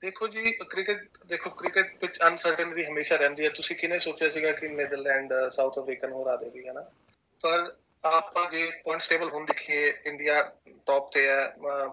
ਦੇਖੋ 0.00 0.28
ਜੀ, 0.28 0.52
ਕ੍ਰਿਕਟ, 0.52 1.08
ਦੇਖੋ, 1.26 1.50
ਕ੍ਰਿਕਟ 1.50 1.98
ਵਿੱਚ 2.02 2.18
ਅਨਸਰਟਨਟੀ 2.28 2.84
ਹਮੇਸ਼ਾ 2.84 3.16
ਰਹਿੰਦੀ 3.16 3.44
ਹੈ। 3.44 3.48
ਤੁਸੀਂ 3.48 3.76
ਕਿਨੇ 3.76 3.98
ਸੋਚਿਆ 3.98 4.28
ਸੀਗਾ 4.28 4.52
ਕਿ 4.52 4.68
ਨੀਦਰਲੈਂਡ, 4.68 5.34
ਸਾਊਥ 5.50 5.78
ਅਫਰੀਕਾ 5.78 6.08
ਨੂੰ 6.08 6.22
ਹਰਾ 6.22 6.36
ਦੇਗੀ 6.36 6.68
ਹਨਾ? 6.68 6.82
ਪਰ 7.42 7.74
ਆਪਾਂ 8.04 8.50
ਜੇ 8.50 8.70
ਪੁਆਇੰਟਸ 8.84 9.08
ਟੇਬਲ 9.08 9.30
ਹੁਣ 9.30 9.44
ਦੇਖੀਏ, 9.44 9.94
ਇੰਡੀਆ 10.06 10.52
ਟੌਪ 10.86 11.12
ਤੇ 11.12 11.28
ਹੈ, 11.28 11.50
ਅਹ 11.50 11.92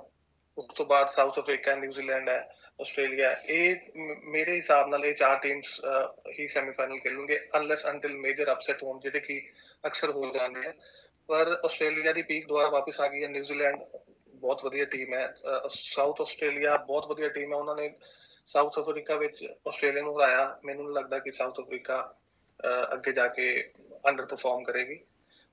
ਉਸ 0.58 0.74
ਤੋਂ 0.76 0.86
ਬਾਅਦ 0.86 1.08
ਸਾਊਥ 1.08 1.40
ਅਫਰੀਕਾ, 1.40 1.76
ਨਿਊਜ਼ੀਲੈਂਡ 1.76 2.30
ਹੈ। 2.30 2.56
ਆਸਟ੍ਰੇਲੀਆ 2.82 3.36
ਇਹ 3.50 3.76
ਮ- 3.98 4.16
ਮੇਰੇ 4.24 4.56
ਹਿਸਾਬ 4.56 4.90
ਨਾਲ 4.90 5.06
ਇਹ 5.06 5.16
ਚਾਰ 5.16 5.40
ਟੀਮਸ 5.40 5.82
ਹੀ 6.40 6.48
ਸੈਮੀਫਾਈਨਲ 6.48 7.00
ਖੇਲਣਗੇ 7.00 7.48
ਅਨਲੈਸ 7.58 7.86
ਅੰਟਿਲ 7.88 8.14
ਮੇਜਰ 8.14 8.52
ਅਪਸੈਟ 8.52 8.84
ਹੋਣ 8.84 9.00
ਜਿਹੜੇ 9.00 9.20
ਕਿ 9.20 9.50
ਅਕਸਰ 9.86 10.10
ਹੋ 10.10 10.32
ਜਾਂਦੇ 10.34 10.68
ਆ। 10.68 10.74
ਪਰ 11.28 11.62
ਆਸਟ੍ਰੇਲੀਆ 11.66 12.14
ਦੀ 12.14 12.22
ਪੀਕ 12.22 12.48
ਦੁਬਾਰਾ 12.48 12.70
ਵਾਪਸ 12.70 13.00
ਆ 13.02 13.08
ਗਈ 13.08 13.24
ਹੈ। 13.24 13.28
ਨਿਊਜ਼ੀਲੈਂਡ 13.28 13.80
ਬਹੁਤ 14.28 14.66
ਵਧੀਆ 14.66 14.86
ਟੀਮ 14.86 15.14
ਹੈ। 15.14 15.34
ਸਾਊਥ 15.70 16.22
ਆਸਟ੍ਰੇਲੀਆ 16.22 16.78
ਬਹੁਤ 16.78 17.08
ਵਧੀਆ 17.08 17.28
ਟੀਮ 17.30 17.54
ਹੈ। 17.54 17.58
ਉਹਨਾਂ 17.58 17.76
ਨੇ 17.76 17.94
ਸਾਊਥ 18.46 18.80
ਅਫਰੀਕਾ 18.80 19.16
ਵਿੱਚ 19.16 19.48
ਆਸਟ੍ਰੇਲੀਆ 19.68 20.02
ਨੂੰ 20.04 20.20
ਹਰਾਇਆ। 20.20 20.60
ਮੈਨੂੰ 20.66 20.86
ਨਹੀਂ 20.86 20.96
ਲੱਗਦਾ 20.96 21.20
ਕਿ 21.20 21.32
ਸਾਊਥ 21.32 21.60
ਅਫਰੀਕਾ 21.60 22.16
ਅਹ, 22.66 22.94
ਅੱਗੇ 22.94 23.12
ਜਾ 23.12 23.28
ਕੇ 23.28 23.72
ਅੰਡਰ 24.08 24.26
ਪਰਫਾਰਮ 24.26 24.64
ਕਰੇਗੀ। 24.64 25.00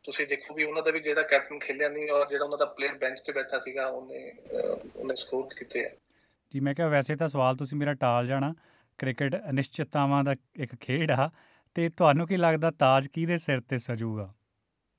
ਤੁਸੀਂ 0.04 0.26
ਦੇਖੋ 0.26 0.54
ਵੀ 0.54 0.64
ਉਹਨਾਂ 0.64 0.82
ਦਾ 0.82 0.90
ਵੀ 0.90 1.00
ਜਿਹੜਾ 1.00 1.22
ਕੈਪਟਨ 1.22 1.58
ਖੇਲਿਆ 1.58 1.88
ਨਹੀਂ 1.88 2.10
ਔਰ 2.10 2.28
ਜਿਹੜਾ 2.28 2.44
ਉਹਨਾਂ 2.44 2.58
ਦਾ 2.58 2.64
ਪਲੇਅਰ 2.64 2.94
ਬੈਂਚ 2.94 3.20
ਤੇ 3.20 3.32
ਬੈਠਾ 3.32 3.58
ਸੀਗਾ 3.58 3.86
ਉਹਨੇ 3.86 4.30
ਅਹ, 4.30 4.76
ਉਹਨੇ 4.96 5.14
ਸਕੋਰ 5.14 5.54
ਕੀਤੇ 5.58 5.86
ਆ। 5.86 5.90
ਜੀ, 6.54 6.60
ਮੈਂ 6.60 6.74
ਕਿਹਾ 6.74 6.88
ਵੈਸੇ 6.88 7.16
ਤਾਂ 7.16 7.28
ਸਵਾਲ 7.28 7.56
ਤੁਸੀਂ 7.56 7.78
ਮੇਰਾ 7.78 7.94
ਟਾਲ 7.94 8.26
ਜਾਣਾ। 8.26 8.54
ਕ੍ਰਿਕਟ 8.98 9.36
ਅਨਿਸ਼ਚਿਤਤਾਵਾਂ 9.50 10.24
ਦਾ 10.24 10.34
ਇੱਕ 10.56 10.76
ਖੇਡ 10.80 11.10
ਆ। 11.10 11.30
ਤੇ 11.74 11.88
ਤੁਹਾਨੂੰ 11.88 12.26
ਕੀ 12.26 12.36
ਲੱਗਦਾ 12.36 12.70
ਤਾਜ 12.70 13.06
ਕਿਹਦੇ 13.06 13.38
ਸਿਰ 13.38 13.60
ਤੇ 13.60 13.78
ਸਜੂਗਾ? 13.78 14.34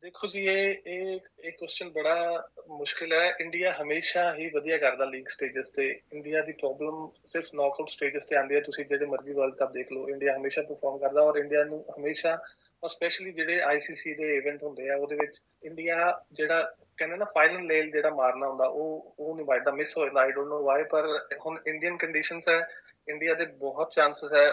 ਦੇਖੋ 0.04 0.28
ਜੀ, 0.28 0.40
ਇਹ 0.40 0.76
ਇਹ 0.88 1.20
ਇਹ 1.44 1.52
ਕੁਐਸਚਨ 1.52 1.90
ਬੜਾ 1.90 2.48
ਮੁਸ਼ਕਿਲ 2.70 3.14
ਹੈ। 3.14 3.34
ਇੰਡੀਆ 3.42 3.72
ਹਮੇਸ਼ਾ 3.82 4.36
ਹੀ 4.36 4.50
ਵਧੀਆ 4.50 4.78
ਕਰਦਾ 4.78 5.06
ਲੀਗ 5.06 5.26
ਸਟੇਜਸ 5.28 5.72
ਤੇ। 5.72 6.00
ਇੰਡੀਆ 6.14 6.42
ਦੀ 6.42 6.52
ਪ੍ਰੋਬਲਮ 6.52 7.10
ਸਿਰਫ 7.26 7.46
ਨੌਕਆਊਟ 7.56 7.90
ਸਟੇਜਸ 7.90 8.26
ਤੇ 8.26 8.36
ਆਉਂਦੀ 8.36 8.56
ਹੈ। 8.56 8.62
ਤੁਸੀਂ 8.62 8.86
ਜਿਹੜੇ 8.86 9.06
ਮਰਜ਼ੀ 9.06 9.34
ਵਰਲਡ 9.34 9.56
ਕੱਪ 9.56 9.72
ਦੇਖ 9.72 9.92
ਲਓ 9.92 10.10
ਇੰਡੀਆ 10.10 10.38
ਹਮੇਸ਼ਾ 10.38 10.62
ਪਰਫਾਰਮ 10.62 10.98
ਕਰਦਾ 10.98 11.22
ਔਰ 11.22 11.38
ਇੰਡੀਆ 11.38 11.64
ਨੂੰ 11.64 11.86
ਹਮੇਸ਼ਾ, 12.00 12.38
ਔਰ 12.84 12.90
ਸਪੈਸ਼ਲੀ 12.90 13.32
ਜਿਹੜੇ 13.32 13.62
ਆਈਸੀਸੀ 13.62 14.14
ਦੇ 14.14 14.38
ਇਵੈਂਟ 14.38 14.64
ਹੁੰਦੇ 14.64 14.90
ਆ, 14.90 14.96
ਉਹਦੇ 14.96 15.16
ਵਿੱਚ 15.16 15.42
ਇੰਡੀਆ 15.64 16.20
ਜਿਹੜਾ 16.32 16.76
ਕਹਿੰਦੇ 17.00 17.18
ਨਾ 17.18 17.26
ਫਾਈਨਲ 17.26 17.66
ਲੇਲ 17.66 17.92
ਜਿਹੜਾ 17.92 18.10
ਮਾਰਨਾ 18.10 18.48
ਹੁੰਦਾ 18.48 18.66
ਉਹ 18.66 19.16
ਉਹ 19.20 19.36
ਨਹੀਂ 19.36 19.46
ਵੱਜਦਾ 19.46 19.72
ਮਿਸ 19.72 19.98
ਹੋ 19.98 20.06
ਜਾਂਦਾ 20.06 20.22
ਆਈ 20.22 20.32
ਡੋਨਟ 20.32 20.50
ਨੋ 20.50 20.64
ਵਾਈ 20.64 20.84
ਪਰ 20.84 21.08
ਹੁਣ 21.46 21.58
ਇੰਡੀਅਨ 21.68 21.98
ਕੰਡੀਸ਼ਨਸ 21.98 22.48
ਹੈ 22.50 22.60
ਇੰਡੀਆ 23.08 23.34
ਦੇ 23.34 23.46
ਬਹੁਤ 23.60 23.92
ਚਾਂਸਸ 23.92 24.34
ਹੈ 24.34 24.48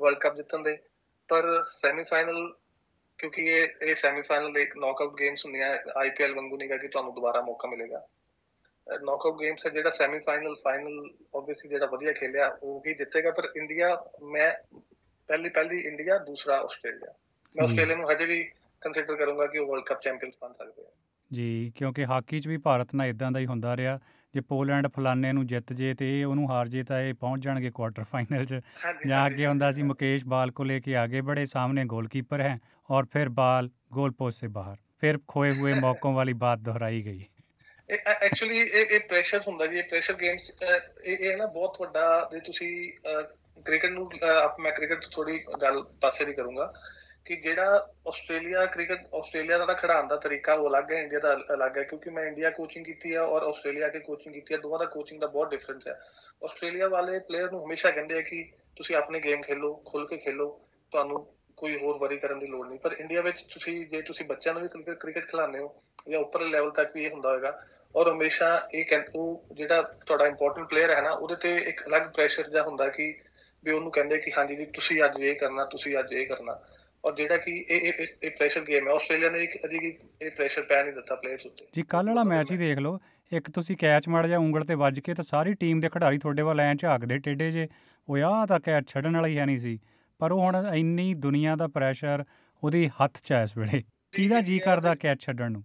ਵਰਲਡ 0.00 0.18
ਕੱਪ 0.18 0.34
ਜਿੱਤਣ 0.34 0.62
ਦੇ 0.62 0.76
ਪਰ 1.28 1.62
ਸੈਮੀਫਾਈਨਲ 1.62 2.52
ਕਿਉਂਕਿ 3.18 3.44
ਇਹ 3.44 3.68
ਇਹ 3.82 3.94
ਸੈਮੀਫਾਈਨਲ 3.94 4.58
ਇੱਕ 4.58 4.76
ਨੌਕਆਊਟ 4.76 5.14
ਗੇਮਸ 5.18 5.44
ਹੁੰਦੀਆਂ 5.46 5.76
ਆਈਪੀਐਲ 5.96 6.34
ਵਾਂਗੂ 6.34 6.56
ਨਹੀਂਗਾ 6.56 6.76
ਕਿ 6.76 6.88
ਤੁਹਾਨੂੰ 6.88 7.14
ਦੁਬਾਰਾ 7.14 7.40
ਮੌਕਾ 7.40 7.68
ਮਿਲੇਗਾ। 7.68 8.06
ਨੌਕਆਊਟ 8.86 9.40
ਗੇਮਸ 9.40 9.66
ਹੈ 9.66 9.70
ਜਿਹੜਾ 9.70 9.90
ਸੈਮੀਫਾਈਨਲ 9.90 10.54
ਫਾਈਨਲ 10.54 11.08
ਆਬਵੀਅਸਲੀ 11.36 11.70
ਜਿਹੜਾ 11.70 11.86
ਵਧੀਆ 11.86 12.12
ਖੇਲਿਆ 12.12 12.46
ਉਹ 12.62 12.82
ਹੀ 12.86 12.94
ਜਿੱਤੇਗਾ 12.94 13.30
ਪਰ 13.30 13.48
ਇੰਡੀਆ 13.56 13.88
ਮੈਂ 14.22 14.52
ਪਹਿਲੀ 15.28 15.48
ਪਹਿਲੀ 15.48 15.80
ਇੰਡੀਆ 15.80 16.18
ਦੂਸਰਾ 16.18 16.58
ਆਸਟ੍ਰੇਲੀਆ 16.60 17.12
ਮੈਂ। 17.54 17.64
ਆਸਟ੍ਰੇਲੀਆ 17.64 17.96
ਨੂੰ 17.96 18.10
ਹਜੇ 18.12 18.26
ਵੀ 18.26 18.42
ਕੰਸੀਡਰ 18.82 19.16
ਕਰੂੰਗਾ 19.16 19.46
ਕਿ 19.46 19.58
ਉਹ 19.58 19.66
ਵਰਲਡ 19.66 19.84
ਕੱਪ 19.84 20.00
ਚੈਂਪੀਅਨਸ 20.02 20.34
ਬਣ 20.42 20.52
ਸਕਦੇ 20.52 20.82
ਆ। 20.82 20.90
ਜੀ 21.31 21.71
ਕਿਉਂਕਿ 21.75 22.05
ਹਾਕੀ 22.05 22.39
'ਚ 22.39 22.47
ਵੀ 22.47 22.57
ਭਾਰਤ 22.57 22.93
ਨਾਲ 22.95 23.07
ਇਦਾਂ 23.07 23.31
ਦਾ 23.31 23.39
ਹੀ 23.39 23.45
ਹੁੰਦਾ 23.45 23.75
ਰਿਹਾ 23.77 23.99
ਜੇ 24.33 24.41
ਪੋਲੈਂਡ 24.41 24.87
ਫਲਾਨੇ 24.87 25.31
ਨੂੰ 25.31 25.45
ਜਿੱਤ 25.47 25.73
ਜੇ 25.73 25.93
ਤੇ 25.93 26.09
ਇਹ 26.11 26.25
ਉਹਨੂੰ 26.25 26.49
ਹਾਰ 26.49 26.67
ਜੇ 26.67 26.83
ਤਾਂ 26.83 26.99
ਇਹ 27.01 27.13
ਪਹੁੰਚ 27.13 27.43
ਜਾਣਗੇ 27.43 27.69
ਕੁਆਟਰ 27.71 28.03
ਫਾਈਨਲ 28.03 28.45
'ਚ 28.45 28.53
ਹਾਂਜੀ 28.85 29.09
ਜਾਂ 29.09 29.19
ਹਾਂਜੀ, 29.19 29.33
ਅੱਗੇ 29.33 29.45
ਹੁੰਦਾ 29.47 29.71
ਸੀ 29.71 29.81
ਹਾਂਜੀ। 29.81 29.89
मुकेश 29.89 30.23
बाल 30.27 30.51
को 30.51 30.65
लेके 30.65 30.95
आगे 30.97 31.21
बढ़े 31.23 31.43
सामने 31.47 31.83
गोलकीपर 31.87 32.41
हैं 32.41 32.55
और 32.89 33.07
फिर 33.07 33.29
बाल 33.35 33.69
गोल 33.93 34.13
पोस्ट 34.13 34.43
से 34.43 34.49
बाहर 34.51 34.77
फिर 34.99 35.19
खोए 35.27 35.51
हुए 35.53 35.73
मौकों 35.79 36.13
वाली 36.15 36.35
बात 36.39 36.63
दोहराई 36.63 37.01
गई 37.03 37.21
ਇਹ 37.89 38.09
ਐਕਚੁਅਲੀ 38.09 38.59
ਇਹ 38.59 38.85
ਇਹ 38.87 38.99
ਪ੍ਰੈਸ਼ਰ 39.07 39.41
ਹੁੰਦਾ 39.47 39.65
ਜੀ 39.65 39.77
ਇਹ 39.77 39.83
ਪ੍ਰੈਸ਼ਰ 39.85 40.15
ਗੇਮਸ 40.15 40.49
ਇਹ 40.61 41.15
ਇਹ 41.17 41.37
ਨਾ 41.37 41.45
ਬਹੁਤ 41.53 41.81
ਵੱਡਾ 41.81 42.05
ਜੇ 42.31 42.39
ਤੁਸੀਂ 42.41 42.69
ਕ੍ਰਿਕਟ 43.65 43.91
ਨੂੰ 43.91 44.09
ਅਹ, 44.13 44.27
ਆਪ 44.35 44.59
ਮੈਂ 44.59 44.71
ਕ੍ਰਿਕਟ 44.71 45.01
ਤੋਂ 45.01 45.11
ਥੋੜੀ 45.11 45.39
ਗੱਲ 45.61 45.81
ਪਾਸੇ 46.01 46.25
ਦੀ 46.25 46.33
ਕਰੂੰਗਾ 46.33 46.71
ਕਿ 47.28 47.36
ਜਿਹੜਾ 47.36 47.90
ਆਸਟ੍ਰੇਲੀਆ 48.08 48.66
ਕ੍ਰਿਕਟ, 48.66 49.06
ਆਸਟ੍ਰੇਲੀਆ 49.14 49.58
ਦਾ 49.58 49.74
ਖਿਡਾਉਣ 49.74 50.06
ਦਾ 50.06 50.16
ਤਰੀਕਾ 50.16 50.54
ਉਹ 50.54 50.68
ਅਲੱਗ 50.68 50.92
ਹੈ, 50.92 51.02
ਇੰਡੀਆ 51.02 51.18
ਦਾ 51.18 51.34
ਅਲ- 51.34 51.54
ਅਲੱਗ 51.54 51.78
ਹੈ, 51.78 51.82
ਕਿਉਂਕਿ 51.82 52.10
ਮੈਂ 52.10 52.24
ਇੰਡੀਆ 52.24 52.50
ਕੋਚਿੰਗ 52.50 52.84
ਕੀਤੀ 52.84 53.14
ਹੈ 53.14 53.20
ਔਰ 53.20 53.42
ਆਸਟ੍ਰੇਲੀਆ 53.42 53.88
ਕੇ 53.88 53.98
ਕੋਚਿੰਗ 53.98 54.34
ਕੀਤੀ 54.34 54.54
ਹੈ, 54.54 54.60
ਦੋਵਾਂ 54.60 54.78
ਦਾ 54.78 54.84
ਕੋਚਿੰਗ 54.84 55.20
ਦਾ 55.20 55.26
ਬਹੁਤ 55.26 55.50
ਡਿਫਰੈਂਸ 55.50 55.88
ਹੈ। 55.88 56.00
ਆਸਟ੍ਰੇਲੀਆ 56.44 56.88
ਵਾਲੇ 56.88 57.18
ਪਲੇਅਰ 57.18 57.50
ਨੂੰ 57.50 57.66
ਹਮੇਸ਼ਾ 57.66 57.90
ਕਹਿੰਦੇ 57.90 58.18
ਆ 58.18 58.20
ਕਿ 58.20 58.52
ਤੁਸੀਂ 58.76 58.96
ਆਪਣੀ 58.96 59.20
ਗੇਮ 59.20 59.42
ਖੇਲੋ 59.42 59.82
ਖੁੱਲ 59.86 60.06
ਕੇ 60.06 60.16
ਖੇਲੋ, 60.16 60.60
ਤੁਹਾਨੂੰ 60.90 61.26
ਕੋਈ 61.56 61.76
ਹੋਰ 61.76 61.98
ਵਰੀ 61.98 62.16
ਕਰਨ 62.16 62.38
ਦੀ 62.38 62.46
ਲੋੜ 62.46 62.68
ਨਹੀਂ। 62.68 62.78
ਪਰ 62.78 62.92
ਇੰਡੀਆ 62.92 63.20
ਵਿੱਚ 63.20 63.40
ਤੁਸੀਂ, 63.40 63.86
ਜੇ 63.86 64.02
ਤੁਸੀਂ 64.02 64.26
ਬੱਚਿਆਂ 64.26 64.54
ਨੂੰ 64.54 64.62
ਵੀ 64.62 64.68
ਕ੍ਰਿਕਟ 64.68 64.94
ਕ੍ਰਿਕਟ 64.94 65.26
ਖਿਲਾਉਂਦੇ 65.30 65.58
ਹੋ 65.58 65.74
ਜਾਂ 66.08 66.20
ਉੱਪਰਲੇ 66.20 66.48
ਲੈਵਲ 66.48 66.70
ਤੱਕ 66.70 66.90
ਵੀ 66.94 67.04
ਇਹ 67.04 67.10
ਹੁੰਦਾ 67.10 67.30
ਹੋਵੇਗਾ 67.30 67.62
ਔਰ 67.96 68.12
ਹਮੇਸ਼ਾ 68.12 68.68
ਇਹ 68.74 68.84
ਕਹਿੰ- 68.84 69.10
ਉਹ 69.14 69.44
ਜਿਹੜਾ 69.52 69.82
ਤੁਹਾਡਾ 70.06 70.26
ਇੰਪੋਰਟੈਂਟ 70.26 70.68
ਪਲੇਅਰ 70.68 70.90
ਹੈ 70.90 71.02
ਨਾ, 71.02 71.10
ਉਹਦੇ 71.10 71.36
ਤੇ 71.36 71.56
ਇੱਕ 71.56 71.86
ਅਲੱਗ 71.86 72.02
ਪ੍ਰੈਸ਼ਰ 72.02 72.50
ਜਿਹਾ 72.50 72.62
ਹੁੰਦਾ 72.62 72.88
ਕਿ 72.88 73.18
ਵੀ 73.64 73.72
ਉਹਨੂੰ 73.72 73.90
ਕਹਿੰਦੇ 73.90 74.18
ਕਿ 74.18 74.32
ਹਾਂਜੀ 74.38 74.56
ਜੀ, 74.56 74.64
ਤੁਸੀਂ 74.64 75.04
ਅੱਜ 75.04 75.20
ਇਹ 75.20 75.36
ਕਰਨਾ, 75.36 75.64
ਤੁਸੀਂ 75.64 75.98
ਅੱਜ 75.98 76.12
ਇਹ 76.12 76.26
ਕਰਨਾ। 76.26 76.58
ਔਰ 77.04 77.14
ਜਿਹੜਾ 77.14 77.36
ਕਿ 77.36 77.52
ਇਹ 77.70 77.92
ਇਹ 78.22 78.30
ਪ੍ਰੈਸ਼ਰ 78.30 78.60
ਗੇਮ 78.60 78.88
ਹੈ 78.88 78.92
ਆਸਟ੍ਰੇਲੀਆ 78.92 79.30
ਨੇ 79.30 79.42
ਇੱਕ 79.42 79.64
ਅਜੇ 79.64 79.98
ਇਹ 80.22 80.30
ਪ੍ਰੈਸ਼ਰ 80.30 80.62
ਪੈ 80.62 80.82
ਨਹੀਂ 80.82 80.94
ਦਿੱਤਾ 80.94 81.14
ਪਲੇਅਰਸ 81.14 81.46
ਉੱਤੇ। 81.46 81.66
ਜੀ 81.72 81.82
ਕੱਲ 81.82 82.06
ਵਾਲਾ 82.06 82.22
ਮੈਚ 82.24 82.52
ਹੀ 82.52 82.56
ਦੇਖ 82.56 82.78
ਲਓ। 82.78 82.98
ਇੱਕ 83.32 83.50
ਤੁਸੀਂ 83.50 83.76
ਕੈਚ 83.76 84.08
ਮਾਰ 84.08 84.26
ਜਾ 84.26 84.38
ਉਂਗਲ 84.38 84.64
ਤੇ 84.64 84.74
ਵੱਜ 84.74 85.00
ਕੇ 85.00 85.14
ਤਾਂ 85.14 85.24
ਸਾਰੀ 85.24 85.54
ਟੀਮ 85.54 85.80
ਦੇ 85.80 85.88
ਖਿਡਾਰੀ 85.88 86.18
ਤੁਹਾਡੇ 86.18 86.42
ਵੱਲ 86.42 86.60
ਐਂ 86.60 86.74
ਝਾਕਦੇ 86.74 87.18
ਟੇਡੇ 87.18 87.50
ਜੇ 87.50 87.68
ਉਹ 88.08 88.18
ਆਹ 88.18 88.46
ਤਾਂ 88.46 88.60
ਕੈਚ 88.60 88.88
ਛੱਡਣ 88.88 89.14
ਵਾਲਾ 89.14 89.28
ਹੀ 89.28 89.38
ਹੈ 89.38 89.46
ਨਹੀਂ 89.46 89.58
ਸੀ। 89.58 89.78
ਪਰ 90.18 90.32
ਉਹ 90.32 90.40
ਹੁਣ 90.40 90.56
ਇੰਨੀ 90.74 91.14
ਦੁਨੀਆ 91.14 91.56
ਦਾ 91.56 91.66
ਪ੍ਰੈਸ਼ਰ 91.66 92.24
ਉਹਦੀ 92.64 92.88
ਹੱਥ 92.88 93.18
'ਚ 93.24 93.32
ਹੈ 93.32 93.42
ਇਸ 93.42 93.56
ਵੇਲੇ। 93.58 93.82
ਕਿਹਦਾ 94.12 94.40
ਜੀ 94.40 94.58
ਕਰਦਾ 94.58 94.94
ਕੈਚ 94.94 95.20
ਛੱਡਣ 95.20 95.52
ਨੂੰ? 95.52 95.62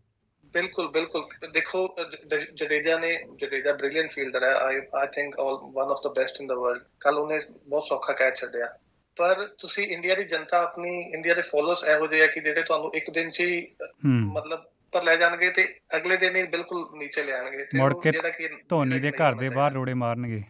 ਬਿਲਕੁਲ 0.53 0.87
ਬਿਲਕੁਲ। 0.87 1.23
ਦੇਖੋ 1.53 1.95
ਜਡੇਜਾ 2.55 2.97
ਨੇ 2.99 3.23
ਜਡੇਜਾ 3.35 3.73
ਬ੍ਰਿਲੀਅੰਟ 3.73 4.11
ਫੀਲਡਰ 4.11 4.43
ਹੈ। 4.43 4.53
I 4.53 4.75
I 4.75 5.07
think 5.07 5.39
all 5.39 5.55
one 5.73 5.91
of 5.91 5.97
the 6.03 6.13
best 6.17 6.41
in 6.41 6.47
the 6.47 6.55
world 6.55 6.81
ਕੱਲ 6.99 7.17
ਉਹਨੇ 7.17 7.39
ਬਹੁਤ 7.67 7.83
ਸੌਖਾ 7.83 8.13
ਕੈਚ 8.13 8.35
ਛੱਡਿਆ। 8.35 8.67
ਪਰ 9.15 9.47
ਤੁਸੀਂ 9.57 9.87
ਇੰਡੀਆ 9.87 10.15
ਦੀ 10.15 10.23
ਜਨਤਾ 10.23 10.61
ਆਪਣੀ 10.63 11.11
ਇੰਡੀਆ 11.13 11.33
ਦੇ 11.33 11.41
ਫੋਲੋਅਰਸ 11.41 11.83
ਇਹੋ 11.83 12.07
ਜਿਹੇ 12.07 12.23
ਆ 12.23 12.27
ਕਿ 12.27 12.39
ਜਿਹੜੇ 12.39 12.61
ਤੁਹਾਨੂੰ 12.61 12.91
ਇੱਕ 12.95 13.09
ਦਿਨ 13.09 13.29
'ਚ 13.29 13.41
ਹੀ 13.41 13.67
ਮਤਲਬ 14.05 14.63
ਪਰ 14.91 15.03
ਲੈ 15.03 15.15
ਜਾਣਗੇ 15.15 15.49
ਤੇ 15.49 15.75
ਅਗਲੇ 15.95 16.17
ਦਿਨ 16.17 16.35
ਹੀ 16.35 16.43
ਬਿਲਕੁਲ 16.43 16.97
ਨੀਚੇ 16.97 17.23
ਲਿਆਣਗੇ 17.23 17.65
ਤੇ 17.65 17.77
ਮੁੜ 17.77 17.93
ਉਹ 17.93 18.01
ਕੇ 18.01 18.11
ਜਿਹੜਾ 18.11 18.29
ਕਿ 18.29 18.49
ਧੋਨੀ 18.69 18.99
ਦੇ 18.99 19.11
ਘਰ 19.11 19.35
ਦੇ 19.35 19.49
ਬਾਹਰ 19.49 19.73
ਰੋੜੇ 19.73 19.93
ਮਾਰਨਗੇ। 19.93 20.41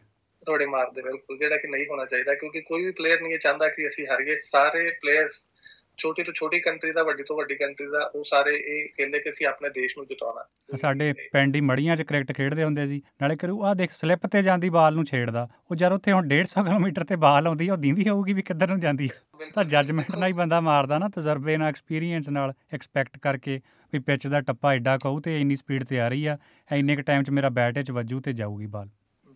ਰੋੜੇ 0.48 0.66
ਮਾਰਦੇ 0.66 1.02
ਬਿਲਕੁਲ 1.02 1.38
ਜਿਹੜਾ 1.38 1.58
ਕਿ 1.58 1.68
ਨਹੀਂ 1.68 1.86
ਹੋਣਾ 1.90 2.06
ਚਾਹੀਦਾ 2.06 2.36
ਕਿਉਂਕਿ 2.36 2.62
ਕੋਈ 2.62 2.86
ਵੀ 2.86 2.92
ਪਲੇਅਰ 2.92 3.22
ਨਹੀਂ 3.22 3.40
ਚਾਹੁੰਦਾ 3.40 3.70
ਕਿ 3.70 3.88
ਅਸੀਂ 3.88 4.08
ਹਾਰੀਏ। 4.08 4.38
ਸਾਰੇ 4.38 4.90
ਪਲੇਅਰਸ 5.02 5.48
ਛੋਟੀ 5.98 6.24
ਤੋਂ 6.24 6.34
ਛੋਟੀ 6.34 6.60
ਕੰਟਰੀ 6.60 6.92
ਦਾ 6.92 7.04
ਵੱਡੀ 7.04 7.24
ਤੋਂ 7.24 7.38
ਵੱਡੀ 7.38 7.56
ਕੰਟਰੀ 7.56 7.88
ਦਾ 7.88 8.12
ਉਹ 8.16 8.24
ਸਾਰੇ 8.24 8.56
ਇਹ 8.56 8.90
ਕਹਿੰਦੇ 8.98 9.20
ਕਿ 9.20 9.30
ਅਸੀਂ 9.30 9.48
ਆਪਣੇ 9.48 9.70
ਦੇਸ਼ 9.70 9.98
ਨੂੰ 9.98 10.06
ਜਿਤਾਉਣਾ 10.08 10.44
ਸਾਡੇ 10.78 11.14
ਪਿੰਡ 11.14 11.56
ਹੀ 11.56 11.62
ਮੜੀਆਂ 11.62 11.96
'ਚ 11.96 12.02
ਕ੍ਰਿਕਟ 12.02 12.32
ਖੇਡਦੇ 12.32 12.64
ਹੁੰਦੇ 12.64 12.88
ਸੀ 12.88 13.02
ਨਾਲੇ 13.22 13.36
ਕਰੂ 13.36 13.64
ਆਹ 13.64 13.76
ਦੇਖ 13.76 13.92
ਸਲਿੱਪ 13.92 14.28
ਤੇ 14.28 14.42
ਜਾਂਦੀ 14.42 14.70
ਬਾਲ 14.70 14.96
ਨੂੰ 14.96 15.06
ਛੇੜਦਾ 15.06 15.48
ਉਹ 15.72 15.76
ਜਦ 15.76 15.92
ਉੱਥੇ 15.92 16.12
ਹੁਣ 16.12 16.28
150 16.28 16.64
ਕਿਲੋਮੀਟਰ 16.64 17.04
ਤੇ 17.04 17.16
ਬਾਲ 17.16 17.48
ਆਉਂਦੀ 17.48 17.68
ਆ 17.68 17.74
ਉਹ 17.74 17.78
ਦਿੰਦੀ 17.78 18.10
ਹੋਊਗੀ 18.10 18.34
ਵੀ 18.34 18.42
ਕਿੱਧਰ 18.42 18.68
ਨੂੰ 18.68 18.80
ਜਾਂਦੀ 18.80 19.10
ਆ। 19.14 19.46
ਤਾਂ। 19.56 19.64
ਜੱਜਮੈਂਟ 19.66 20.16
ਨਾਲ 20.16 20.28
ਹੀ 20.28 20.34
ਬੰਦਾ 20.34 20.62
ਮਾਰਦਾ 20.62 20.98
ਨਾ 20.98 21.10
ਤਜਰਬੇ 21.10 21.58
ਨਾਲ 21.58 21.68
ਐਕਸਪੀਰੀਅੰਸ 21.68 22.30
ਨਾਲ 22.30 22.54
ਐਕਸਪੈਕਟ 22.74 23.18
ਕਰਕੇ 23.18 23.62
ਵੀ 23.94 24.00
ਪਿੱਚ 24.00 24.28
ਦਾ 24.28 24.42
ਟੱਪਾ 24.42 24.74
ਐਡਾ 24.74 24.98
ਕਹੂ 24.98 25.20
ਤੇ 25.20 25.42
ਇੰਨੀ 25.42 25.56
ਸਪੀਡ 25.56 25.84
ਤੇ 25.84 26.00
ਆ 26.00 26.08
ਰਹੀ 26.08 26.26
ਆ 26.26 26.38
ਇੰਨੇ 26.72 26.96
ਕ 26.96 27.00
ਟਾਈਮ 27.00 27.24
'ਚ 27.24 27.30
ਮੇਰਾ 27.30 27.50
ਬੈਟ 27.50 27.80
'ਚ 27.80 27.92
ਵੱਜੂ 27.92 28.20
ਤੇ 28.20 28.34
ਜਾਊਗੀ 28.34 28.66
ਬਾਲ 28.66 28.90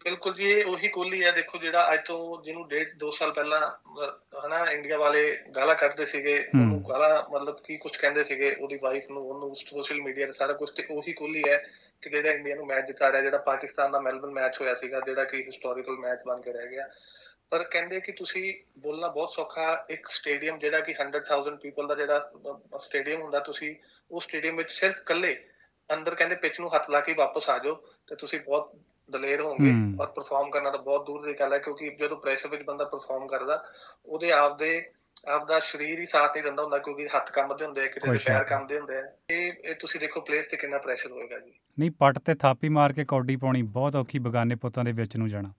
ਬਿਲਕੁਲ 0.04 0.34
ਜੀ 0.34 0.50
ਇਹ 0.52 0.66
ਉਹੀ 0.66 0.88
ਕੋਹਲੀ 0.88 1.24
ਹੈ 1.24 1.32
ਦੇਖੋ 1.32 1.58
ਜਿਹੜਾ 1.58 1.94
ਅੱਜ 1.94 2.00
ਤੋਂ 2.06 2.44
ਜਿਹਨੂੰ 2.44 2.68
ਡੇਢ 2.68 2.94
ਦੋ 2.98 3.12
ਸਾਲ 3.12 3.32
ਪਹਿਲਾਂ 3.32 3.60
ਹਨਾ 4.46 4.72
ਇੰਡੀਆ 4.72 4.98
ਵਾਲੇ 4.98 5.38
ਗਾਲਾਂ 5.56 5.76
ਕੱਢਦੇ 5.76 6.06
ਸੀਗੇ। 6.06 6.38
ਉਹਨੂੰ 6.40 6.84
ਗਾਲਾਂ 6.90 7.24
ਮਤਲਬ 7.30 7.60
ਕੀ 7.64 7.78
ਕੁਝ 7.78 7.98
ਕਹਿੰਦੇ 7.98 8.24
ਸੀਗੇ 8.24 8.56
ਉਹਦੀ 8.56 8.80
ਵਾਈਫ 8.82 9.10
ਨੂੰ 9.10 9.24
ਉਹਨੂੰ 9.30 9.56
ਸੋਸ਼ਲ 9.56 10.02
ਮੀਡੀਆ 10.02 10.26
ਤੇ 10.26 10.32
ਸਾਰਾ 10.32 10.54
ਕੁਝ 10.54 10.70
ਤੇ 10.72 10.86
ਉਹੀ 10.92 11.14
ਕੋਹਲੀ 11.14 11.44
ਹੈ 11.50 11.58
ਕਿ 12.02 12.10
ਜਿਹੜਾ 12.10 12.32
ਇੰਡੀਆ 12.32 12.56
ਨੂੰ 12.56 12.68
ਮੈਚ 12.68 12.88
ਜਿਤਾ 12.88 13.12
ਰਿਹਾ 13.12 13.22
ਜਿਹੜਾ 13.22 13.38
ਪਾਕਿਸਤਾਨ 13.38 13.92
ਦਾ 13.92 14.00
ਮੈਲਬਨ 14.00 14.30
ਮੈਚ 14.30 14.62
ਹੋਇਆ 14.62 14.74
ਸੀਗਾ 14.74 15.00
ਜਿਹੜਾ 15.00 15.24
ਕਿ 15.24 15.44
ਹਿਸਟੋਰੀਕਲ 15.44 15.98
ਮੈਚ 15.98 16.20
ਬਣ 16.28 16.42
ਕੇ 16.42 16.54
ਰਹਿ 16.54 16.68
ਗਿਆ 16.68 16.88
ਪਰ 17.50 17.64
ਕਹਿੰਦੇ 17.64 18.00
ਕਿ 18.00 18.12
ਤੁਸੀਂ 18.12 18.54
ਬੋਲਣਾ 18.80 19.08
ਬਹੁਤ 19.08 19.30
ਸੌਖਾ 19.32 19.86
ਇੱਕ 19.90 20.08
ਸਟੇਡੀਅਮ 20.08 20.58
ਜਿਹੜਾ 20.58 20.80
ਕਿ 20.80 20.96
100000 21.04 21.56
ਪੀਪਲ 21.62 21.88
ਦਾ 21.88 21.96
ਜਿਹੜਾ 21.96 22.32
ਸਟੇਡੀਅਮ 22.80 23.22
ਹੁੰਦਾ 23.22 23.40
ਤੁਸੀਂ 23.40 23.76
ਉਹ 24.12 24.20
ਸਟੇਡੀਅਮ 24.20 24.58
ਵਿੱਚ 24.58 24.72
ਸਿਰਫ 24.72 24.98
ਇਕੱਲੇ 24.98 25.36
ਅੰਦਰ 25.94 26.16
ਕਹਿੰਦੇ 26.16 26.36
ਪਿਚ 26.36 26.60
ਨੂੰ 26.60 26.76
ਹੱਥ 26.76 26.90
ਲਾ 26.90 27.00
ਕੇ 27.00 27.14
ਵਾਪਸ 27.14 27.50
ਆ 27.50 27.58
ਜਾਓ 27.58 27.76
ਤੇ 28.08 28.16
ਤੁਸੀਂ 28.16 28.40
ਬਹੁਤ 28.40 28.72
ਦਲੇਰ 29.12 29.42
ਹੋਵੋਗੇ 29.42 29.72
ਹੂੰ। 29.72 29.98
ਔਰ 30.02 30.08
ਪਰਫਾਰਮ 30.08 30.50
ਕਰਨਾ 30.50 30.72
ਤਾਂ 30.72 30.80
ਬਹੁਤ 30.80 31.06
ਦੂਰ 31.06 31.26
ਦੀ 31.26 31.34
ਗੱਲ 31.34 31.54
ਹੈ 31.54 31.58
ਕਿਉਂਕਿ 31.58 31.90
ਜਦੋਂ 31.90 32.18
ਪ੍ਰੈਸ਼ਰ 32.18 32.48
ਵਿੱਚ 32.48 32.64
ਬੰਦਾ 32.64 32.86
ਪਰਫਾਰਮ 32.86 33.28
ਕਰਦਾ 33.28 33.66
ਉਹਦੇ 34.06 34.32
ਆਪਦੇ 34.32 34.92
ਆਪਦਾ 35.28 35.60
ਸਰੀਰ 35.60 36.00
ਹੀ 36.00 36.06
ਸਾਥ 36.06 36.32
ਨਹੀਂ 36.36 36.44
ਦਿੰਦਾ 36.44 36.64
ਹੁੰਦਾ 36.64 36.78
ਕਿਉਂਕਿ 36.78 37.08
ਹੱਥ 37.08 37.32
ਕੰਬਦੇ 37.32 37.66
ਹੁੰਦੇ 37.66 37.82
ਆ 37.82 37.88
ਕਿਤੇ 37.88 38.12
ਦੇ 38.12 38.18
ਪੈਰ 38.26 38.36
ਨਹੀਂ। 38.36 38.46
ਕੰਬਦੇ 38.46 38.78
ਹੁੰਦੇ 38.80 38.98
ਆ। 38.98 39.04
ਇਹ 39.32 39.54
ਇਹ 39.66 39.76
ਤੁਸੀਂ 39.76 40.00
ਦੇਖੋ 40.00 40.22
ਪਲੇਅਰਸ 40.22 40.48
ਤੇ 40.48 40.58
ਕਿੰਨਾ 40.58 40.78
ਪ੍ਰੈਸ਼ਰ 40.78 41.12
ਹੋਏਗਾ 41.12 41.40
ਜੀ। 41.40 41.52
ਨਹੀਂ 41.80 41.92
ਪੱਟ 41.92 42.20
ਤੇ 42.20 42.34
ਥਾਪੀ 42.34 42.70
ਮਾਰ 42.70 42.94
ਕੇ 42.94 43.06
ਕੌਡੀ 43.06 43.36
ਪਾਉਣੀ 43.36 43.62
ਬਹੁਤ 43.62 43.96
ਔਖੀ 43.96 44.20
ਬਗਾਨੇ 44.20 44.56
ਪੁੱਤਾਂ 44.56 44.84
ਦੇ 44.84 44.92
ਵਿੱਚ 44.92 45.18
ਨੂੰ 45.18 45.30
ਜਾਣਾ। 45.30 45.50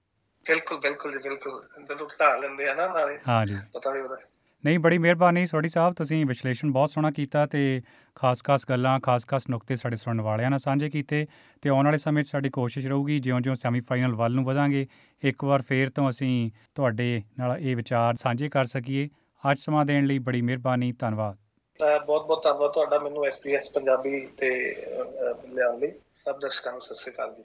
ਬਿਲਕੁਲ 0.49 0.81
ਬਿਲਕੁਲ 0.81 1.13
ਜੀ 1.13 1.19
ਬਿਲਕੁਲ। 1.19 1.85
ਜਦੋਂ 1.85 2.09
ਢਾ 2.21 2.37
ਲੈਂਦੇ 2.37 2.69
ਆ 2.69 2.75
ਨਾ 2.75 2.89
ਨਾਲੇ 2.89 3.19
ਹਾਂ 3.29 3.47
ਜੀ। 3.47 3.57
ਪਤਾ 3.73 3.91
ਵੀ 3.91 4.01
ਉਹਦਾ। 4.01 4.17
ਨਹੀਂ 4.65 4.79
ਬੜੀ 4.79 4.99
ਮਿਹਰਬਾਨੀ 4.99 5.47
ਸੋਢੀ 5.47 5.69
ਸਾਹਿਬ 5.69 5.95
ਤੁਸੀਂ 5.95 6.27
ਵਿਸ਼ਲੇਸ਼ਣ 6.27 6.71
ਬਹੁਤ 6.71 6.91
ਸੋਹਣਾ 6.91 7.11
ਕੀਤਾ 7.11 7.47
ਤੇ 7.47 7.83
ਖਾਸ-ਖਾਸ 8.15 8.65
ਗੱਲਾਂ 8.71 9.01
ਖਾਸ-ਖਾਸ 9.01 9.49
ਨੁਕਤੇ 9.51 9.77
ਸਾਡੇ 9.77 9.97
ਸੁਣਨ 9.97 10.21
ਵਾਲਿਆਂ 10.21 10.51
ਨਾਲ 10.51 10.59
ਸਾਂਝੇ 10.59 10.91
ਕੀਤੇ 10.91 11.27
ਤੇ 11.63 11.69
ਆਉਣ 11.69 11.85
ਵਾਲੇ 11.85 11.99
ਸਮੇਂ 11.99 12.25
'ਚ 12.25 12.29
ਸਾਡੀ 12.29 12.51
ਕੋਸ਼ਿਸ਼ 12.51 12.87
ਰਹੂਗੀ 12.87 13.19
ਜਿਉਂ-ਜਿਉਂ 13.19 13.55
ਸੈਮੀਫਾਈਨਲ 13.55 14.15
ਵੱਲ 14.15 14.33
ਨੂੰ 14.33 14.45
ਵਧਾਂਗੇ 14.45 14.87
ਇੱਕ 15.25 15.45
ਵਾਰ 15.45 15.63
ਫੇਰ 15.63 15.91
ਤੋਂ 15.91 16.11
ਅਸੀਂ 16.11 16.51
ਤੁਹਾਡੇ 16.75 17.23
ਨਾਲ 17.39 17.59
ਇਹ 17.59 17.77
ਵਿਚਾਰ 17.77 18.15
ਸਾਂਝੇ 18.15 18.49
ਕਰ 18.49 18.65
ਸਕੀਏ। 18.65 19.09
ਅੱਜ 19.53 19.59
ਸਮਾਂ 19.59 19.85
ਦੇਣ 19.85 20.07
ਲਈ 20.07 20.19
ਬੜੀ 20.19 20.43
ਮਿਹਰਬਾਨੀ 20.43 20.93
ਧੰਨਵਾਦ। 20.93 21.37
ਬਹੁਤ 22.07 22.27
ਬਹੁਤ 22.27 22.43
ਧੰਨਵਾਦ 22.45 22.71
ਤੁਹਾਡਾ 22.71 22.99
ਮੈਨੂੰ 22.99 23.27
ਐਸਪੀਐਸ 23.27 23.73
ਪੰਜਾਬੀ 23.73 24.27
ਤੇ 24.27 24.75
ਅਹ, 24.75 25.05
ਅਹ, 25.05 25.55
ਲਿਆਉਣ 25.55 25.79
ਲਈ। 25.79 25.93
ਸਭ 26.15 26.41
ਦਰਸ਼ਕਾਂ 26.41 26.73
ਨੂੰ 26.73 26.81
ਸਤਿ 26.81 26.95
ਸ਼੍ਰੀ 26.95 27.13
ਅਕਾਲ 27.13 27.35
ਜੀ। 27.35 27.43